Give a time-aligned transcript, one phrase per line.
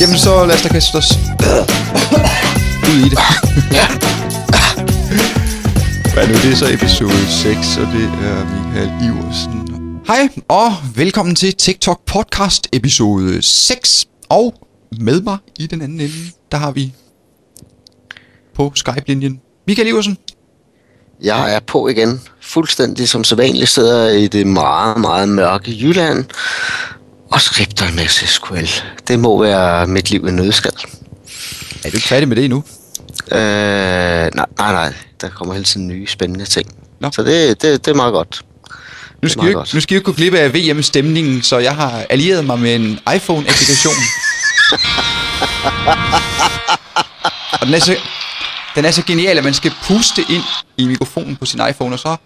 [0.00, 1.18] Jamen så lad os da kaste os
[2.88, 3.18] ud i det.
[6.12, 9.80] Hvad er nu, det er så episode 6, og det er Michael Iversen.
[10.06, 14.06] Hej, og velkommen til TikTok podcast episode 6.
[14.28, 14.54] Og
[15.00, 16.14] med mig i den anden ende,
[16.52, 16.92] der har vi
[18.54, 20.18] på Skype-linjen Michael Iversen.
[21.22, 26.24] Jeg er på igen, fuldstændig som sædvanligt sidder i det meget, meget mørke Jylland
[27.30, 28.66] og skripter en masse SQL.
[29.08, 30.72] Det må være mit liv i nødskal.
[31.84, 32.64] Er du ikke færdig med det endnu?
[33.32, 34.94] Øh, nej, nej, nej.
[35.20, 36.74] Der kommer hele tiden nye spændende ting.
[37.00, 37.10] Nå.
[37.12, 38.42] Så det, det, det er meget godt.
[39.22, 39.74] Nu skal, godt.
[39.74, 42.98] nu skal vi ikke gå glip af VM-stemningen, så jeg har allieret mig med en
[43.14, 43.94] iPhone-applikation.
[47.60, 47.96] og den er, så,
[48.74, 50.42] den er så genial, at man skal puste ind
[50.76, 52.08] i mikrofonen på sin iPhone, og så...
[52.08, 52.16] Ej,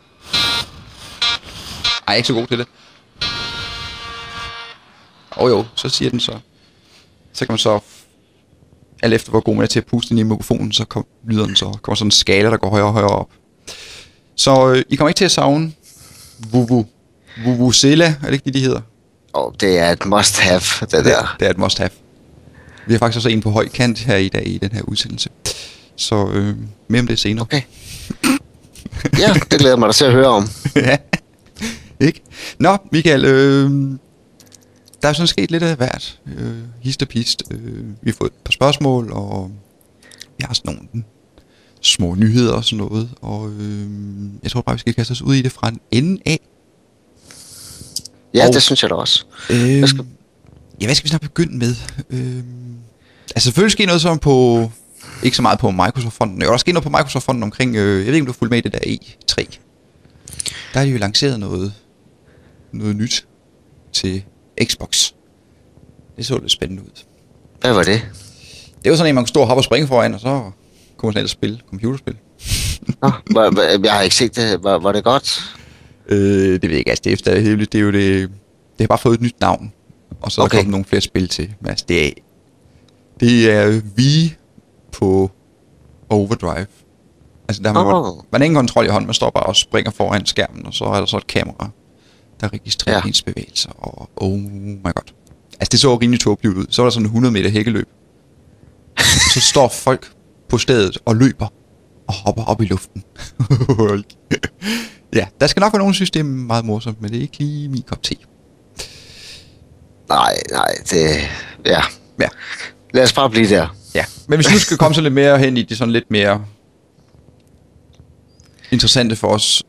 [2.06, 2.66] jeg er ikke så god til det.
[5.42, 6.38] Og jo, så siger den så...
[7.32, 7.80] Så kan man så...
[9.02, 11.46] Alt efter hvor god man er til at puste ind i mikrofonen, så kom, lyder
[11.46, 11.78] den så.
[11.82, 13.30] kommer sådan en skala, der går højere og højere op.
[14.36, 15.72] Så øh, I kommer ikke til at savne
[16.52, 16.86] Vuvu.
[17.44, 18.80] Vuvuzela, er det ikke det, de hedder?
[19.32, 21.36] Og det er et must have, det der.
[21.40, 21.90] Det er et must have.
[22.86, 25.30] Vi har faktisk også en på høj kant her i dag i den her udsendelse.
[25.96, 26.56] Så øh,
[26.88, 27.42] mere om det senere.
[27.42, 27.62] Okay.
[29.18, 30.48] Ja, det glæder mig da til at høre om.
[30.76, 30.96] ja.
[32.00, 32.20] Ikke?
[32.58, 33.70] Nå, Michael, øh,
[35.02, 36.20] der er sådan sket lidt af hvert.
[36.26, 37.42] Øh, hist og pist.
[37.50, 39.50] Øh, vi har fået et par spørgsmål, og
[40.38, 41.04] vi har sådan nogle
[41.80, 43.10] små nyheder og sådan noget.
[43.20, 43.86] Og øh,
[44.42, 46.40] jeg tror bare, vi skal kaste os ud i det fra en ende af.
[48.34, 49.24] Ja, Og- det synes jeg da også.
[49.50, 50.06] Øh, Hvad skal-
[50.80, 51.74] Ja, hvad skal vi snart begynde med?
[52.10, 52.36] Øh,
[53.30, 54.70] altså selvfølgelig sker noget sådan på...
[55.22, 56.40] Ikke så meget på Microsoft-fonden.
[56.40, 57.76] Der er også sket noget på Microsoft-fonden omkring...
[57.76, 59.58] Øh, jeg ved ikke, om du har fulgt med i det der E3.
[60.72, 61.74] Der har de jo lanceret noget,
[62.72, 63.26] noget nyt
[63.92, 64.24] til
[64.64, 65.12] Xbox.
[66.16, 67.04] Det så lidt spændende ud.
[67.60, 68.02] Hvad var det?
[68.84, 70.50] Det var sådan en, man kunne stå og hoppe og springe foran, og så
[70.96, 72.16] kunne man sådan spille computerspil.
[73.02, 73.10] Nå,
[73.84, 74.64] jeg har ikke set det.
[74.64, 75.40] Var, var det godt?
[76.08, 78.30] Øh, det ved jeg ikke, altså det er efter det er jo det...
[78.72, 79.72] Det har bare fået et nyt navn.
[80.20, 80.58] Og så er der Okay.
[80.58, 81.54] kommet nogle flere spil til.
[81.60, 82.10] Men altså, det er...
[83.20, 84.34] Det er vi
[84.92, 85.30] på
[86.10, 86.66] overdrive.
[87.48, 88.16] Altså, der har man, oh.
[88.32, 89.06] man har ingen kontrol i hånden.
[89.06, 91.70] Man står bare og springer foran skærmen, og så er der så et kamera,
[92.42, 93.08] der registrerer ja.
[93.08, 93.70] Ens bevægelser.
[93.70, 95.12] Og oh my god.
[95.60, 96.66] Altså, det så rimelig tåbeligt ud.
[96.70, 97.88] Så var der sådan en 100 meter hækkeløb.
[99.34, 100.12] så står folk
[100.48, 101.46] på stedet og løber
[102.08, 103.04] og hopper op i luften.
[105.18, 107.22] ja, der skal nok være nogen, der synes, det er meget morsomt, men det er
[107.22, 108.14] ikke lige min kop te.
[110.08, 111.28] Nej, nej, det...
[111.66, 111.80] Ja.
[112.20, 112.28] Ja.
[112.94, 113.76] Lad os bare blive der.
[113.94, 116.10] Ja, men hvis vi nu skal komme så lidt mere hen i det sådan lidt
[116.10, 116.44] mere
[118.70, 119.62] interessante for os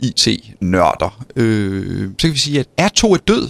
[0.00, 3.48] IT-nørder, øh, så kan vi sige, at R2 er død.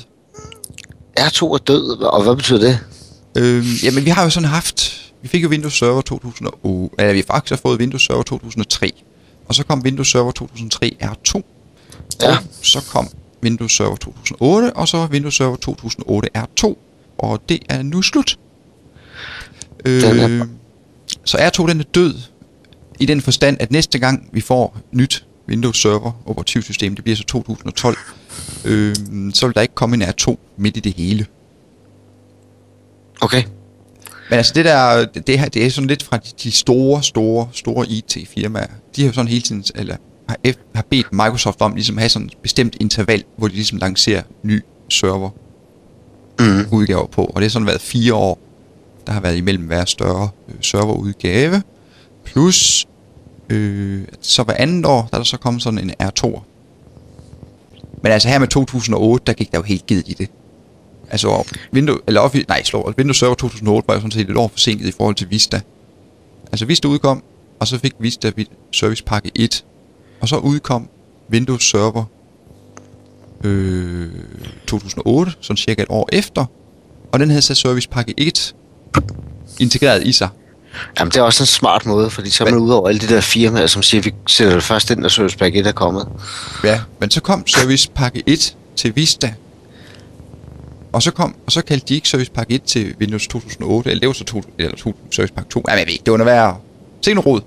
[1.20, 2.78] R2 er død, og hvad betyder det?
[3.38, 5.00] Øh, jamen, vi har jo sådan haft...
[5.22, 6.94] Vi fik jo Windows Server 2008...
[6.98, 8.92] Eller vi har faktisk har fået Windows Server 2003.
[9.48, 11.40] Og så kom Windows Server 2003 R2.
[12.22, 12.36] Ja.
[12.62, 13.08] Så kom
[13.42, 16.74] Windows Server 2008, og så Windows Server 2008 R2.
[17.18, 18.38] Og det er nu slut.
[19.86, 20.42] Den er- Øh,
[21.24, 22.14] så R2 den er død
[23.00, 27.24] i den forstand, at næste gang vi får nyt Windows Server operativsystem, det bliver så
[27.24, 27.96] 2012,
[28.64, 28.94] øh,
[29.34, 31.26] så vil der ikke komme en R2 midt i det hele.
[33.20, 33.42] Okay.
[34.30, 37.86] Men altså det der, det, her, det er sådan lidt fra de, store, store, store
[37.88, 38.66] IT-firmaer.
[38.96, 39.96] De har jo sådan hele tiden, eller
[40.28, 43.54] har, F- har bedt Microsoft om ligesom at have sådan et bestemt interval, hvor de
[43.54, 45.30] ligesom lancerer ny server
[46.40, 46.66] Mm.
[46.72, 47.24] udgaver på.
[47.24, 48.38] Og det har sådan været fire år,
[49.06, 51.62] der har været imellem hver større øh, serverudgave.
[52.24, 52.86] Plus,
[53.50, 56.40] øh, så hver andet år, der er der så kommet sådan en R2'er.
[58.02, 60.30] Men altså her med 2008, der gik der jo helt givet i det.
[61.10, 64.36] Altså Windows, eller Office, nej, slår, altså, Windows Server 2008 var jo sådan set et
[64.36, 65.60] år forsinket i forhold til Vista.
[66.52, 67.22] Altså Vista udkom,
[67.60, 68.32] og så fik Vista
[68.72, 69.64] Service Pakke 1,
[70.20, 70.88] og så udkom
[71.30, 72.04] Windows Server
[73.44, 74.10] øh,
[74.66, 76.44] 2008, sådan cirka et år efter,
[77.12, 78.54] og den havde så Service Pakke 1
[79.60, 80.28] integreret i sig.
[80.98, 83.08] Jamen, det er også en smart måde, fordi så er man ude over alle de
[83.08, 85.72] der firmaer, som siger, at vi sætter det først ind, når Service Pack 1 er
[85.72, 86.08] kommet.
[86.64, 89.34] Ja, men så kom Service Pakke 1 til Vista.
[90.92, 94.00] Og så kom og så kaldte de ikke Service Pakke 1 til Windows 2008, eller
[94.00, 95.62] det var så to, eller to, Service Pakke 2.
[95.68, 96.56] Jamen, jeg ved ikke, det var noget værre.
[97.02, 97.40] Se nu råd.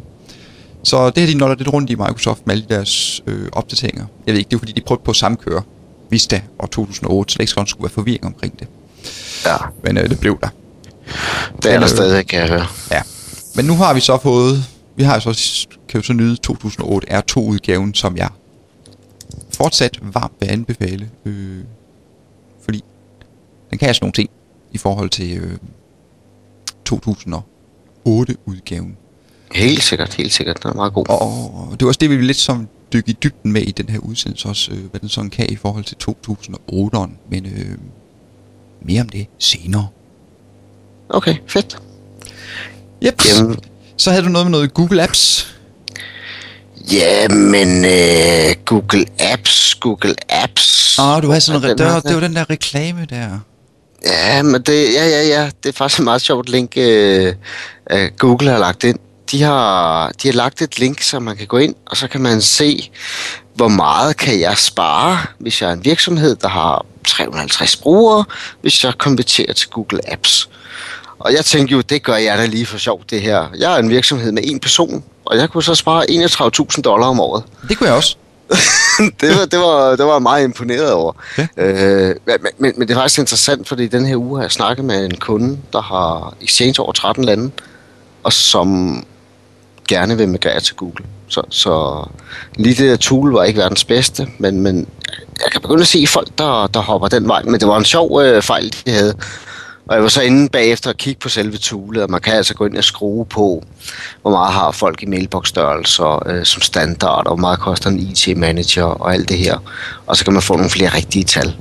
[0.84, 4.06] Så det har de nollet lidt rundt i Microsoft med alle de deres øh, opdateringer.
[4.26, 5.62] Jeg ved ikke, det er fordi, de prøvede på at samkøre
[6.10, 8.68] Vista og 2008, så der ikke skulle være forvirring omkring det.
[9.46, 10.48] Ja, Men øh, det blev der.
[11.64, 12.66] det er der øh, stadig, kan jeg høre.
[12.92, 13.02] Ja.
[13.58, 14.64] Men nu har vi så fået,
[14.96, 18.30] vi har så, kan jo så nyde 2008 R2-udgaven, som jeg
[19.54, 21.10] fortsat varmt vil anbefale.
[21.26, 21.64] Øh,
[22.62, 22.84] fordi
[23.70, 24.30] den kan altså nogle ting
[24.72, 25.58] i forhold til, øh,
[26.90, 28.98] 2008-udgaven.
[29.52, 30.64] Helt sikkert, helt sikkert.
[30.64, 31.06] Den er meget god.
[31.10, 34.00] Og det var også det, vi lidt som dykke i dybden med i den her
[34.00, 37.12] udsendelse også, øh, hvad den sådan kan i forhold til 2008'eren.
[37.30, 37.78] Men øh,
[38.82, 39.88] mere om det senere.
[41.10, 41.82] Okay, fedt.
[43.06, 43.22] Yep.
[43.26, 43.60] Jamen,
[43.98, 45.54] Så havde du noget med noget Google Apps.
[46.92, 51.00] Jamen, øh, Google Apps, Google Apps.
[51.00, 53.40] Åh, oh, du havde sådan en, det, var, det var den der reklame der.
[54.06, 57.34] Ja, men det, ja, ja, ja, det er faktisk et meget sjovt link, øh,
[57.92, 59.00] øh, Google har lagt ind.
[59.32, 62.22] De har, de har lagt et link, så man kan gå ind, og så kan
[62.22, 62.92] man se,
[63.56, 68.26] hvor meget kan jeg spare, hvis jeg er en virksomhed, der har 350 brugere,
[68.62, 70.50] hvis jeg konverterer til Google Apps.
[71.20, 73.46] Og jeg tænkte jo, det gør jeg da lige for sjov, det her.
[73.58, 77.20] Jeg er en virksomhed med en person, og jeg kunne så spare 31.000 dollar om
[77.20, 77.44] året.
[77.70, 78.16] Det kunne jeg også.
[79.22, 81.14] det, var, det, var, det var meget imponeret over.
[81.38, 81.48] Ja.
[81.58, 84.86] Øh, men, men, men det er faktisk interessant, fordi den her uge har jeg snakket
[84.86, 87.52] med en kunde, der har exchange over 13 lande,
[88.24, 89.04] og som
[89.88, 91.06] gerne vil migrere til Google.
[91.28, 92.04] Så, så
[92.56, 94.88] lige det der tool var ikke verdens bedste, men, men
[95.44, 97.44] jeg kan begynde at se folk, der, der hopper den vej.
[97.44, 99.14] Men det var en sjov øh, fejl, de havde.
[99.88, 102.54] Og jeg var så inde bagefter og kigge på selve toolet, og man kan altså
[102.54, 103.64] gå ind og skrue på,
[104.22, 108.84] hvor meget har folk i mailbox-størrelser øh, som standard, og hvor meget koster en IT-manager
[108.84, 109.58] og alt det her.
[110.06, 111.56] Og så kan man få nogle flere rigtige tal.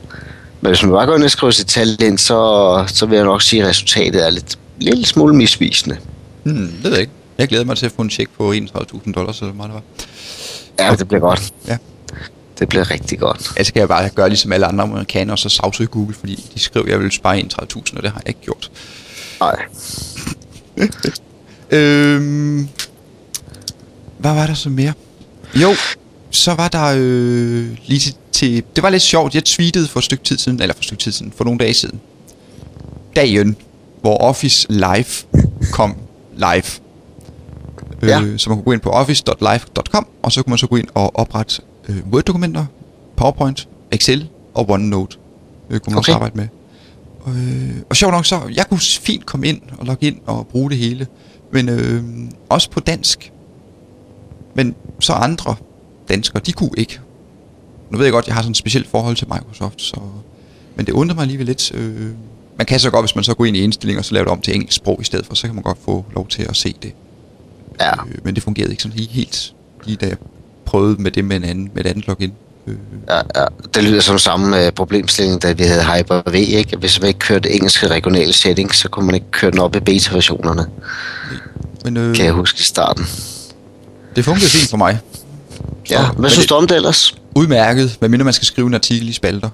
[0.61, 3.25] Men hvis man bare går ind og skriver sit tal ind, så, så vil jeg
[3.25, 5.96] nok sige, at resultatet er lidt lille smule misvisende.
[6.43, 7.12] Hmm, det ved jeg ikke.
[7.38, 10.06] Jeg glæder mig til at få en check på 31.000 dollars, eller hvor meget det
[10.78, 10.84] var.
[10.84, 11.52] Ja, det bliver godt.
[11.69, 11.76] Ja.
[12.58, 13.53] Det bliver rigtig godt.
[13.56, 16.61] Altså kan jeg bare gøre ligesom alle andre amerikanere, og så sagsøge Google, fordi de
[16.61, 18.70] skrev, at jeg ville spare 31.000, og det har jeg ikke gjort.
[19.41, 19.56] Nej.
[21.70, 22.69] Øhm,
[24.19, 24.93] hvad var der så mere?
[25.55, 25.75] Jo,
[26.31, 28.64] så var der øh, lige til, til...
[28.76, 31.02] Det var lidt sjovt, jeg tweetede for et stykke tid siden, eller for et stykke
[31.02, 32.00] tid siden, for nogle dage siden.
[33.17, 33.56] Dagen,
[34.00, 35.43] hvor Office Live
[35.73, 35.97] kom
[36.37, 36.62] live.
[38.02, 38.20] Ja.
[38.20, 40.88] Øh, så man kunne gå ind på office.live.com, og så kunne man så gå ind
[40.94, 42.65] og oprette øh, Word-dokumenter,
[43.17, 45.17] PowerPoint, Excel og OneNote.
[45.71, 46.15] Øh, kunne man også Okay.
[46.15, 46.49] arbejde med.
[47.29, 50.71] Øh, og sjovt nok så, jeg kunne fint komme ind og logge ind og bruge
[50.71, 51.06] det hele.
[51.53, 52.03] Men øh,
[52.49, 53.33] også på dansk.
[54.55, 55.55] Men så andre
[56.09, 57.00] danskere, de kunne ikke.
[57.91, 60.00] Nu ved jeg godt, jeg har sådan et specielt forhold til Microsoft, så...
[60.77, 61.75] Men det undrer mig alligevel lidt.
[61.75, 62.11] Øh,
[62.56, 64.33] man kan så godt, hvis man så går ind i indstillinger og så laver det
[64.33, 66.56] om til engelsk sprog i stedet for, så kan man godt få lov til at
[66.56, 66.93] se det.
[67.81, 67.93] Ja.
[67.93, 69.55] Øh, men det fungerede ikke sådan helt,
[69.85, 70.17] lige da jeg
[70.66, 72.32] prøvede med det med, en anden, med et andet login.
[72.66, 72.74] Øh,
[73.08, 73.44] Ja, ja.
[73.74, 76.76] Det lyder som samme øh, problemstilling, da vi havde Hyper-V, ikke?
[76.76, 79.80] Hvis man ikke kørte engelske regionale settings, så kunne man ikke køre den op i
[79.80, 80.66] beta-versionerne,
[81.84, 83.06] men øh, kan jeg huske i starten.
[84.16, 84.98] det fungerede fint for mig.
[85.90, 87.14] Ja, men hvad synes du om det ellers?
[87.34, 89.48] Udmærket, medmindre man skal skrive en artikel i spalter.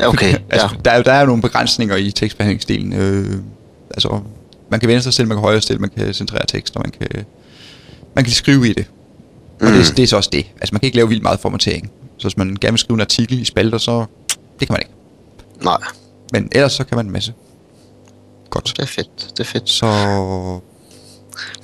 [0.00, 0.38] Ja, okay, ja.
[0.50, 2.92] altså, der, er jo, der er jo nogle begrænsninger i tekstbehandlingsdelen.
[2.92, 3.36] Øh,
[3.90, 4.20] altså,
[4.70, 7.24] man kan venstre stille, man kan højre stille, man kan centrere tekst, og man kan,
[8.14, 8.86] man kan skrive i det.
[9.60, 9.72] Og Mm.
[9.72, 10.46] det, det er så også det.
[10.60, 11.90] Altså, man kan ikke lave vildt meget formatering.
[12.18, 14.04] Så hvis man gerne vil skrive en artikel i spalter, så
[14.60, 14.92] det kan man ikke.
[15.64, 15.78] Nej,
[16.32, 17.34] Men ellers så kan man en masse.
[18.50, 18.74] Godt.
[18.76, 19.70] det er fedt, det er fedt.
[19.70, 19.86] Så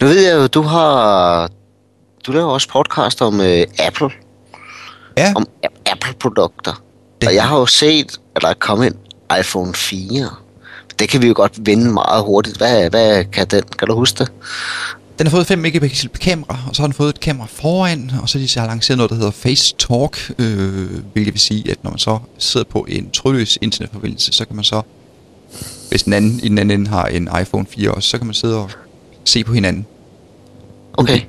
[0.01, 1.51] Nu ved jeg jo, du har...
[2.27, 4.11] Du laver også podcast om øh, Apple,
[5.17, 5.47] ja, om
[5.87, 6.83] Apple-produkter.
[7.21, 8.99] Det- Og jeg har jo set, at der er kommet en
[9.41, 10.29] iPhone 4.
[10.99, 12.57] Det kan vi jo godt vinde meget hurtigt.
[12.57, 13.63] Hvad, hvad kan den?
[13.79, 14.33] Kan du huske det?
[15.19, 18.29] Den har fået 5 megapixel kamera, og så har den fået et kamera foran, og
[18.29, 21.85] så har de så lanceret noget, der hedder Face Talk, øh, hvilket vil sige, at
[21.85, 24.83] når man så sidder på en trådløs internetforbindelse, så kan man så,
[25.89, 28.35] hvis den anden i den anden ende har en iPhone 4 også, så kan man
[28.35, 28.71] sidde og
[29.25, 29.87] se på hinanden,
[30.93, 31.21] Okay.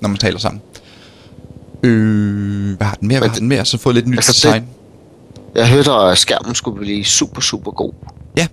[0.00, 0.62] når man taler sammen.
[1.82, 3.18] Øh, hvad har den mere?
[3.18, 3.64] Hvad har det- den mere?
[3.64, 4.66] Så fået lidt nyt altså det- design.
[5.54, 7.92] Jeg hørte, at skærmen skulle blive super, super god.
[8.36, 8.46] Ja,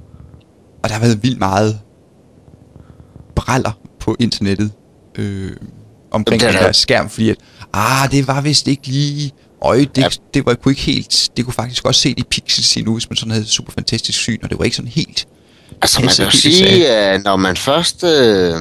[0.83, 1.79] og der har været vildt meget
[3.35, 4.71] braller på internettet
[5.17, 5.51] øh,
[6.11, 7.35] omkring Jamen, den der skærm, fordi at,
[7.73, 10.07] ah, det var vist ikke lige, øj, det, Ja.
[10.33, 13.09] det var kunne ikke helt, det kunne faktisk også se de pixels i nu, hvis
[13.09, 15.27] man sådan havde super fantastisk syn, og det var ikke sådan helt,
[15.81, 18.03] Altså man kan jo sige, at når man først...
[18.03, 18.53] Øh,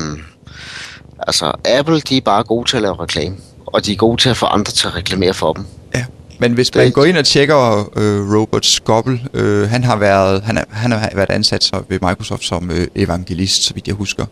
[1.18, 3.36] altså Apple, de er bare gode til at lave reklame.
[3.66, 5.64] Og de er gode til at få andre til at reklamere for dem.
[5.94, 6.04] ja.
[6.38, 10.58] Men hvis man går ind og tjekker øh, Robert Scoble, øh, han har været han,
[10.58, 14.26] er, han har været ansat så ved Microsoft som øh, evangelist, så vidt jeg husker.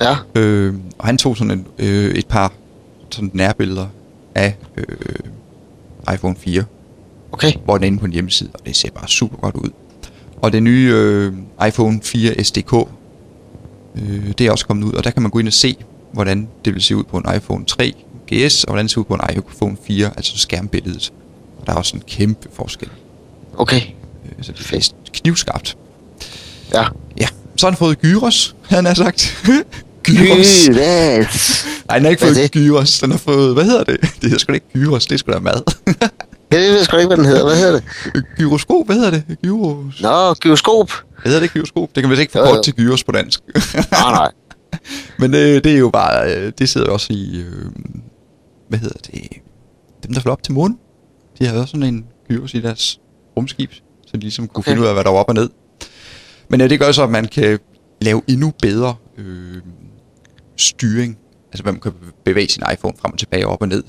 [0.00, 2.52] Ja, Øh, og han tog sådan en, øh, et par
[3.10, 3.86] sådan nærbilleder
[4.34, 4.96] af øh,
[6.14, 6.64] iPhone 4,
[7.32, 7.52] okay.
[7.64, 9.70] hvor den er inde på en hjemmeside, og det ser bare super godt ud.
[10.42, 11.32] Og det nye øh,
[11.68, 12.72] iPhone 4 SDK,
[13.94, 15.76] øh, det er også kommet ud, og der kan man gå ind og se,
[16.12, 17.92] hvordan det vil se ud på en iPhone 3
[18.32, 21.12] GS, og hvordan det ser ud på en iPhone 4, altså skærmbilledet.
[21.60, 22.88] Og der er også en kæmpe forskel.
[23.56, 23.80] Okay.
[24.24, 25.76] Øh, så det er knivskarpt.
[26.74, 26.84] Ja.
[27.20, 28.56] Ja, så har han fået gyros.
[28.62, 29.36] han har sagt.
[30.06, 30.68] gyros.
[30.68, 31.66] Gyros.
[31.88, 32.52] Nej, den har ikke Hvad fået det?
[32.52, 33.00] gyros.
[33.00, 34.00] Den har fået, hvad hedder det?
[34.00, 35.62] Det hedder sgu da ikke gyros, det er sgu da mad.
[36.50, 37.44] Jeg ved sgu ikke, hvad den hedder.
[37.44, 37.72] Hvad hedder
[38.14, 38.24] det?
[38.36, 39.24] Gyroskop, hvad hedder det?
[39.42, 40.02] Gyros.
[40.02, 40.90] Nå, gyroskop.
[41.24, 41.88] Hedder det gyroskop?
[41.94, 42.62] Det kan vist ikke få jo.
[42.62, 43.40] til gyros på dansk.
[43.74, 44.30] Nej, nej.
[45.18, 47.64] Men øh, det er jo bare, øh, det sidder jo også i, øh,
[48.68, 49.20] hvad hedder det,
[50.06, 50.78] dem der fløj op til månen.
[51.38, 52.98] De havde også sådan en gyros i deres
[53.36, 53.70] rumskib,
[54.06, 54.70] så de ligesom kunne Okay.
[54.70, 55.48] finde ud af, hvad der var op og ned.
[56.48, 57.58] Men øh, det gør så, at man kan
[58.00, 59.56] lave endnu bedre øh,
[60.56, 61.18] styring.
[61.52, 61.92] Altså, man kan
[62.24, 63.82] bevæge sin iPhone frem og tilbage op og ned.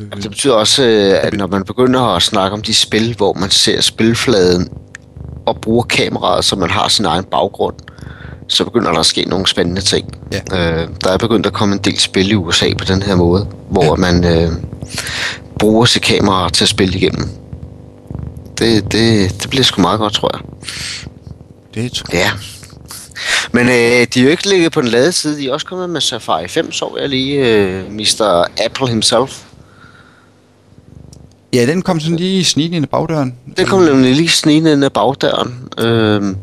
[0.00, 3.32] Øh, Det betyder også, øh, at når man begynder at snakke om de spil, hvor
[3.32, 4.68] man ser spilfladen
[5.46, 7.76] og bruger kameraet, så man har sin egen baggrund,
[8.48, 10.18] så begynder der at ske nogle spændende ting.
[10.32, 10.38] Ja.
[10.82, 13.48] Øh, der er begyndt at komme en del spil i USA på den her måde,
[13.70, 13.94] hvor ja.
[13.94, 14.52] man øh,
[15.58, 17.28] bruger sit kamera til at spille igennem.
[18.58, 20.40] Det, det, det bliver sgu meget godt, tror jeg.
[21.74, 22.30] Det tror Ja.
[23.52, 25.38] Men øh, de er jo ikke ligget på den lade side.
[25.38, 28.44] De er også kommet med Safari 5, så jeg lige øh, Mr.
[28.64, 29.42] Apple himself.
[31.52, 33.34] Ja, den kom sådan lige snigende ind ad bagdøren.
[33.56, 35.68] Den kom nemlig lige snigende ind ad bagdøren.
[35.78, 36.36] Øhm,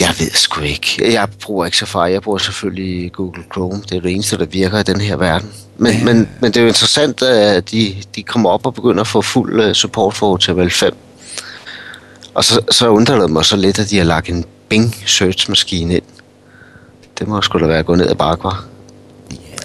[0.00, 1.12] jeg ved sgu ikke.
[1.12, 2.12] Jeg bruger ikke Safari.
[2.12, 3.82] Jeg bruger selvfølgelig Google Chrome.
[3.88, 5.50] Det er det eneste, der virker i den her verden.
[5.78, 6.04] Men, Ja.
[6.04, 9.22] men, men det er jo interessant, at de, de kommer op og begynder at få
[9.22, 10.96] fuld uh, support for HTML 5.
[12.40, 15.94] Og så, så undrer det mig så lidt, at de har lagt en Bing search-maskine
[15.94, 16.02] ind.
[17.18, 18.64] Det må sgu da være gået ned ad bakke, var.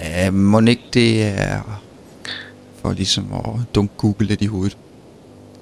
[0.01, 1.81] Ja, må ikke det er
[2.81, 4.77] for ligesom at dunke Google lidt i hovedet.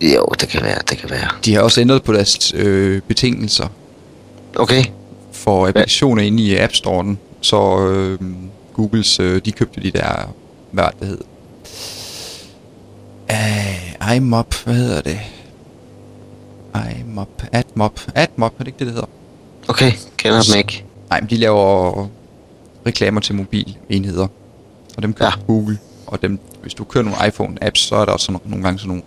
[0.02, 1.28] Jo, det kan være, det kan være.
[1.46, 3.68] De har også ændret på deres øh, betingelser
[4.56, 4.84] Okay,
[5.32, 7.16] for applikationer inde i App Store'en.
[7.42, 8.20] Så øh,
[8.74, 10.34] Googles, øh, de købte de der,
[10.72, 11.22] hvad det hed?
[13.30, 15.20] Uh, iMop, hvad hedder det?
[16.76, 19.10] iMop, AdMop, AdMop, er det ikke det, det hedder?
[19.70, 20.86] okay, kender dem ikke.
[21.10, 22.08] Nej, men de laver
[22.86, 24.28] reklamer til mobilenheder.
[24.98, 25.46] Og dem køber Ja.
[25.48, 25.78] Google.
[26.08, 28.88] Og dem, hvis du kører nogle iPhone-apps, så er der også sådan, nogle gange sådan
[28.88, 29.04] nogle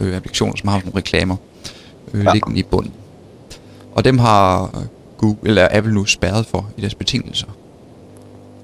[0.00, 1.36] øh, applikationer, som har nogle reklamer
[2.14, 2.32] øh, Ja.
[2.32, 2.92] liggende i bunden.
[3.94, 4.70] Og dem har
[5.18, 7.46] Google, eller Apple nu spærret for i deres betingelser.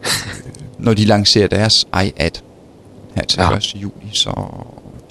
[0.02, 0.52] øh,
[0.84, 2.30] når de lancerer deres iAd
[3.14, 3.56] her til ja.
[3.56, 3.74] 1.
[3.74, 4.10] juli.
[4.12, 4.46] Så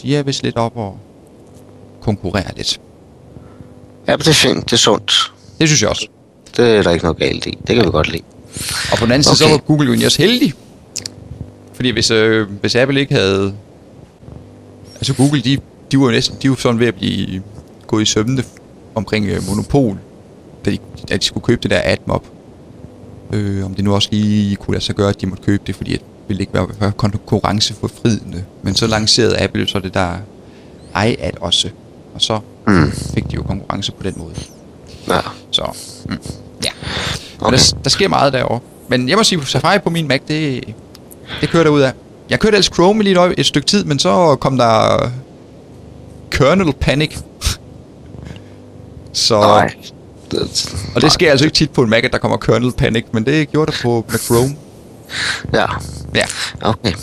[0.01, 0.97] de er vist lidt op og
[2.01, 2.79] konkurrerer lidt.
[4.07, 5.31] Ja, men det er fint, det er sundt.
[5.59, 6.07] Det synes jeg også.
[6.57, 7.57] Det er der ikke noget galt i.
[7.67, 8.24] Det kan vi godt lide.
[8.91, 10.53] Og på den anden side, så var Google jo egentlig også heldig.
[11.74, 13.53] Fordi hvis, øh, hvis Apple ikke havde...
[14.95, 15.57] Altså Google, de,
[15.91, 17.41] de var jo næsten de var sådan ved at blive
[17.88, 18.43] gået i søvnene
[18.95, 19.97] omkring øh, monopol,
[20.65, 20.77] da de,
[21.09, 22.25] da de skulle købe det der AdMob.
[23.33, 25.75] Øh, om det nu også lige kunne lade sig gøre, at de måtte købe det,
[25.75, 28.43] fordi det ville ikke være, konkurrenceforfridende.
[28.63, 30.17] Men så lancerede Apple så det der
[30.95, 31.69] iAd også.
[32.15, 32.91] Og så Mm.
[32.91, 34.31] fik de jo konkurrence på den måde.
[35.07, 35.19] Ja.
[35.51, 35.63] Så,
[36.10, 36.17] mm,
[36.63, 36.69] ja.
[37.39, 37.57] Men Okay.
[37.57, 38.60] der, der sker meget derovre.
[38.88, 40.63] Men jeg må sige, Safari på min Mac, det,
[41.41, 41.93] det kører der ud af.
[42.29, 45.10] Jeg kørte ellers Chrome lige et, et stykke tid, men så kom der
[46.31, 47.17] kernel panic.
[49.13, 49.74] så, Nej.
[50.31, 53.05] Det, og det sker altså ikke tit på en Mac, at der kommer kernel panic,
[53.12, 54.55] men det gjorde der på med Chrome.
[55.53, 55.65] Ja,
[56.15, 56.25] Ja,
[56.62, 56.93] okay.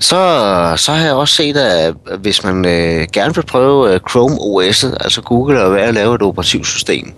[0.00, 4.34] Så, så har jeg også set, at hvis man øh, gerne vil prøve øh, Chrome
[4.34, 7.12] OS'et, altså Google er ved at lave et operativsystem,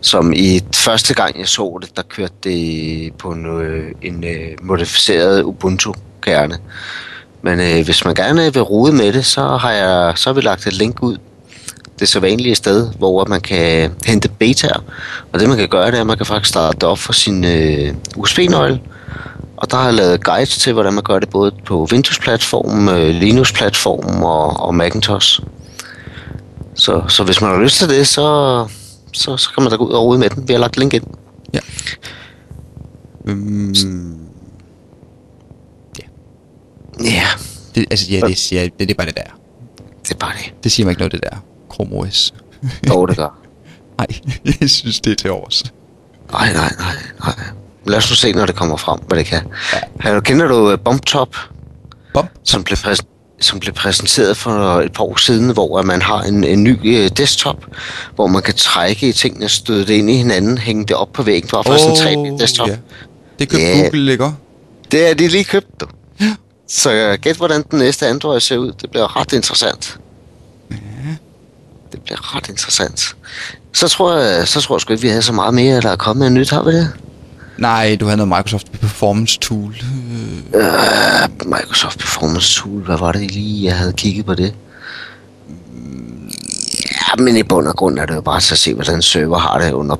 [0.00, 4.48] som i første gang jeg så det, der kørte det på en, øh, en øh,
[4.62, 6.58] modificeret Ubuntu-kerne.
[7.42, 10.40] Men øh, hvis man gerne vil rode med det, så har, jeg, så har vi
[10.40, 11.16] lagt et link ud
[12.00, 14.84] det så vanlige sted, hvor man kan hente betaer.
[15.32, 17.12] Og det man kan gøre, det er, at man kan faktisk starte det op for
[17.12, 18.80] sin øh, USB-nøgle.
[19.64, 23.08] Og der har jeg lavet guides til, hvordan man gør det både på Windows-platformen, øh,
[23.14, 25.40] Linux-platformen og, og Macintosh.
[26.74, 28.66] Så, så hvis man har lyst til det, så,
[29.12, 30.48] så, så kan man da gå ud og rode med den.
[30.48, 31.04] Vi har lagt link ind.
[33.26, 33.74] øhm,
[37.00, 37.22] Ja,
[37.74, 39.38] det, altså, ja, det, siger, det, det er bare det der.
[40.02, 40.54] det er bare det.
[40.64, 41.36] Det siger mig ikke noget, det der.
[41.74, 42.34] Chrome OS.
[42.88, 43.38] Jo, det gør.
[43.98, 44.06] Nej,
[44.60, 45.64] jeg synes, det er til års.
[46.32, 47.63] Nej, nej, nej, nej.
[47.86, 49.42] Lad os nu se, når det kommer frem, hvad det kan.
[50.04, 50.20] Ja.
[50.20, 51.36] Kender du uh, Bump Top?
[52.14, 52.30] Bump.
[52.44, 56.44] som blev, præs- som blev præsenteret for et par år siden, hvor man har en,
[56.44, 57.56] en ny øh, desktop,
[58.14, 61.22] hvor man kan trække i tingene, støde det ind i hinanden, hænge det op på
[61.22, 62.68] væggen, for at få sådan en 3D-desktop.
[62.68, 62.76] ja.
[63.38, 63.82] Det købte Ja.
[63.82, 64.30] Google, ikke?
[64.92, 65.86] Det er de lige købt, du.
[66.20, 66.34] Ja.
[66.68, 68.72] Så øh, gæt, hvordan den næste Android ser ud.
[68.82, 69.98] Det bliver ret interessant.
[70.70, 70.76] Ja.
[71.92, 73.16] Det bliver ret interessant.
[73.72, 75.96] Så tror jeg, så tror jeg sgu ikke, vi havde så meget mere, der er
[75.96, 76.90] kommet af nyt, har vi det?
[77.58, 79.74] Nej, du havde noget Microsoft Performance Tool.
[79.74, 84.54] Øh, Uh, Microsoft Performance Tool, hvad var det lige, jeg havde kigget på det?
[87.08, 89.38] Ja, men i bund og grund er det jo bare til at se, hvordan server
[89.38, 89.96] har det under,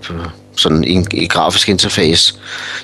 [0.56, 2.34] sådan en, en grafisk interface.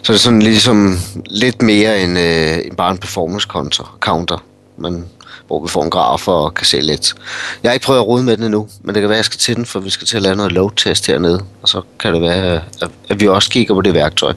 [0.03, 4.45] Så det er sådan ligesom lidt mere end, øh, end bare en performance counter, counter
[4.77, 5.05] men,
[5.47, 7.15] hvor vi får en graf og kan se lidt.
[7.63, 9.25] Jeg har ikke prøvet at rode med den endnu, men det kan være, at jeg
[9.25, 12.15] skal til den, for vi skal til at lave noget load-test hernede, og så kan
[12.15, 14.33] det være, at, at vi også kigger på det værktøj,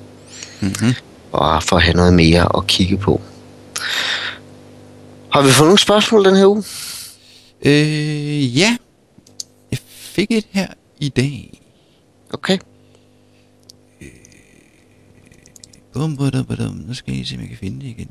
[0.63, 0.93] Mm-hmm.
[1.32, 3.22] bare for at have noget mere at kigge på.
[5.29, 6.63] Har vi fået nogle spørgsmål den her uge?
[7.65, 8.77] Øh, ja.
[9.72, 10.67] Jeg fik et her
[11.00, 11.62] i dag.
[12.34, 12.58] Okay.
[15.93, 16.84] Bum, bum, bum, bum.
[16.88, 18.08] Nu skal jeg se, om jeg kan finde det igen.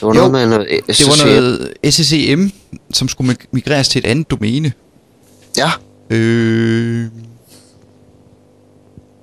[0.00, 2.46] Det var Jo, noget med noget Det var noget SCCM,
[2.92, 4.72] som skulle mig- migreres til et andet domæne.
[5.56, 5.70] Ja,
[6.10, 7.06] Øh...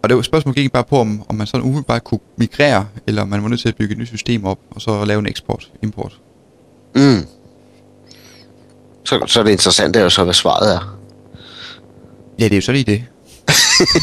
[0.03, 3.25] Og det var spørgsmålet gik bare på, om, om man sådan umiddelbart kunne migrere, eller
[3.25, 5.71] man var nødt til at bygge et nyt system op, og så lave en eksport,
[5.83, 6.19] import.
[6.95, 7.25] mm.
[9.05, 10.99] Så, så er det interessant, det er jo så, hvad svaret er.
[12.39, 13.03] Ja, det er jo så lige det.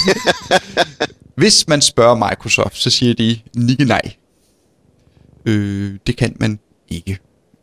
[1.36, 4.00] Hvis man spørger Microsoft, så siger de ikke nej.
[5.46, 7.18] Øh, det kan man ikke.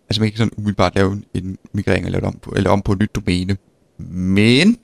[0.10, 2.82] Altså man kan ikke sådan umiddelbart lave en- en migrering eller om på, eller om
[2.82, 3.58] på et nyt domæne.
[4.10, 4.78] Men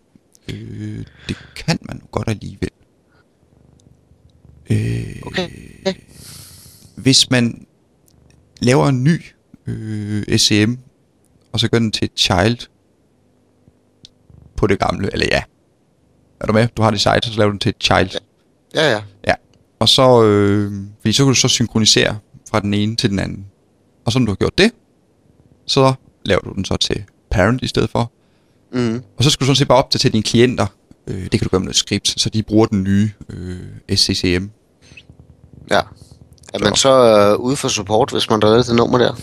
[0.49, 2.69] øh, det kan man godt alligevel.
[4.71, 5.49] Øh, Okay.
[6.95, 7.65] hvis man
[8.61, 9.21] laver en ny
[9.67, 10.73] øh, SCM,
[11.51, 12.57] og så gør den til et child
[14.55, 15.43] på det gamle, eller ja.
[16.39, 16.67] Er du med?
[16.77, 18.09] Du har det site, og så laver du den til et child.
[18.75, 19.01] Ja, ja.
[19.27, 19.33] Ja.
[19.79, 20.71] Og så, øh,
[21.01, 22.17] fordi så kan du så synkronisere
[22.49, 23.45] fra den ene til den anden.
[24.05, 24.71] Og så når du har gjort det,
[25.65, 25.93] så
[26.25, 28.11] laver du den så til parent i stedet for.
[28.73, 29.03] Mm.
[29.17, 30.65] Og så skal du sådan set bare opdatere dine klienter.
[31.07, 34.45] Øh, det kan du gøre med noget script, så de bruger den nye øh, SCCM.
[35.71, 35.81] Ja.
[36.53, 39.13] Er man så øh, ude for support, hvis man redder det nummer der?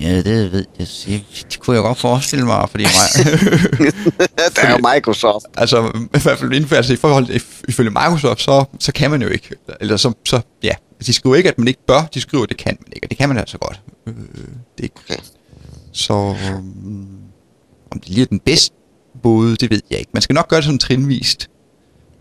[0.00, 0.88] Ja, det ved jeg.
[1.50, 3.26] Det kunne jeg godt forestille mig, fordi mig,
[4.54, 5.44] det er jo Microsoft.
[5.56, 7.28] altså i hvert fald inden for, altså, i forhold
[7.68, 9.48] ifølge Microsoft, så, så kan man jo ikke.
[9.80, 10.72] Eller så, så, ja,
[11.06, 13.10] de skriver ikke, at man ikke bør, de skriver, at det kan man ikke, og
[13.10, 13.80] det kan man altså godt.
[14.06, 14.94] Øh, det er ikke.
[15.10, 15.22] Okay.
[15.92, 17.08] Så um,
[17.90, 18.74] om det lige er den bedste
[19.24, 20.10] måde, det ved jeg ikke.
[20.14, 21.50] Man skal nok gøre det sådan trinvist,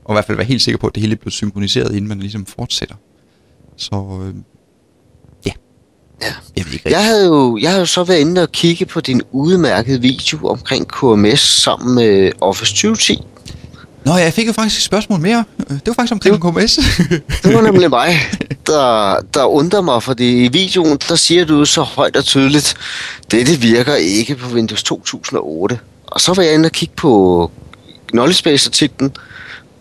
[0.06, 2.20] og i hvert fald være helt sikker på, at det hele bliver synkroniseret, inden man
[2.20, 2.96] ligesom fortsætter.
[3.82, 4.36] Så øh,
[5.46, 5.52] ja,
[6.22, 6.34] Ja.
[6.58, 9.02] jeg ved ikke Jeg havde, jo, jeg havde jo så været inde og kigge på
[9.02, 13.20] din udmærkede video omkring KMS sammen med Office 2010.
[14.06, 15.44] Nå, jeg fik jo faktisk et spørgsmål mere.
[15.60, 16.76] Øh, Det var faktisk omkring KMS.
[17.44, 18.16] Det var nemlig mig,
[18.68, 22.76] der, der undrer mig, fordi i videoen, der siger du så højt og tydeligt,
[23.32, 25.80] det det virker ikke på Windows 2008.
[26.08, 27.52] Og så var jeg inde og kigge på
[28.14, 29.12] Knowledge-Base-artiklen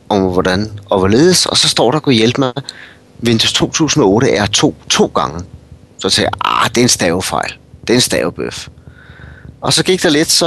[0.09, 2.53] om hvordan og hvorledes, og så står der, gå hjælp mig,
[3.27, 5.45] Windows 2008 er to, to gange.
[5.99, 7.53] Så sagde jeg, ah, det er en stavefejl.
[7.81, 8.69] Det er en stavebøf.
[9.61, 10.47] Og så gik der lidt, så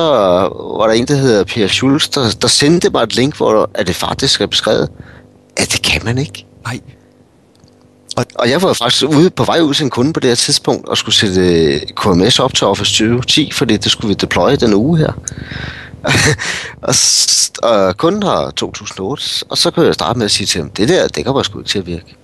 [0.79, 3.87] var der en, der hedder Pierre Schulz, der, der sendte mig et link, hvor at
[3.87, 4.89] det faktisk er beskrevet,
[5.57, 6.45] at det kan man ikke.
[6.65, 6.79] Nej.
[8.35, 10.89] Og jeg var faktisk ude, på vej ud til en kunde på det her tidspunkt,
[10.89, 14.73] og skulle sætte øh, KMS op til Office 2010, fordi det skulle vi deploye den
[14.73, 15.11] uge her.
[16.81, 16.95] og,
[17.63, 20.89] og kunden har 2008, og så kunne jeg starte med at sige til ham, det
[20.89, 22.15] der, det kommer sgu ikke til at virke.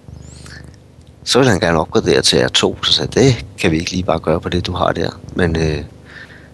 [1.24, 4.20] Så ville han gerne opgradere til R2, så sagde det kan vi ikke lige bare
[4.20, 5.10] gøre på det, du har der.
[5.36, 5.78] Men øh,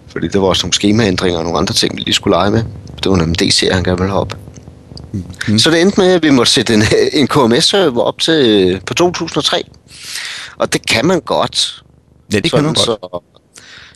[0.08, 2.64] fordi der var også nogle skemaændringer og nogle andre ting, vi lige skulle lege med.
[3.04, 4.38] Det var nemlig DC, han gerne ville have op.
[5.12, 5.60] Mm-hmm.
[5.60, 6.84] Så det endte med, at vi måtte sætte en,
[7.20, 9.64] en KMS-server op til, på 2003.
[10.58, 11.84] Og det kan man godt.
[12.34, 12.80] Ja, det kan man godt.
[12.80, 13.22] Så,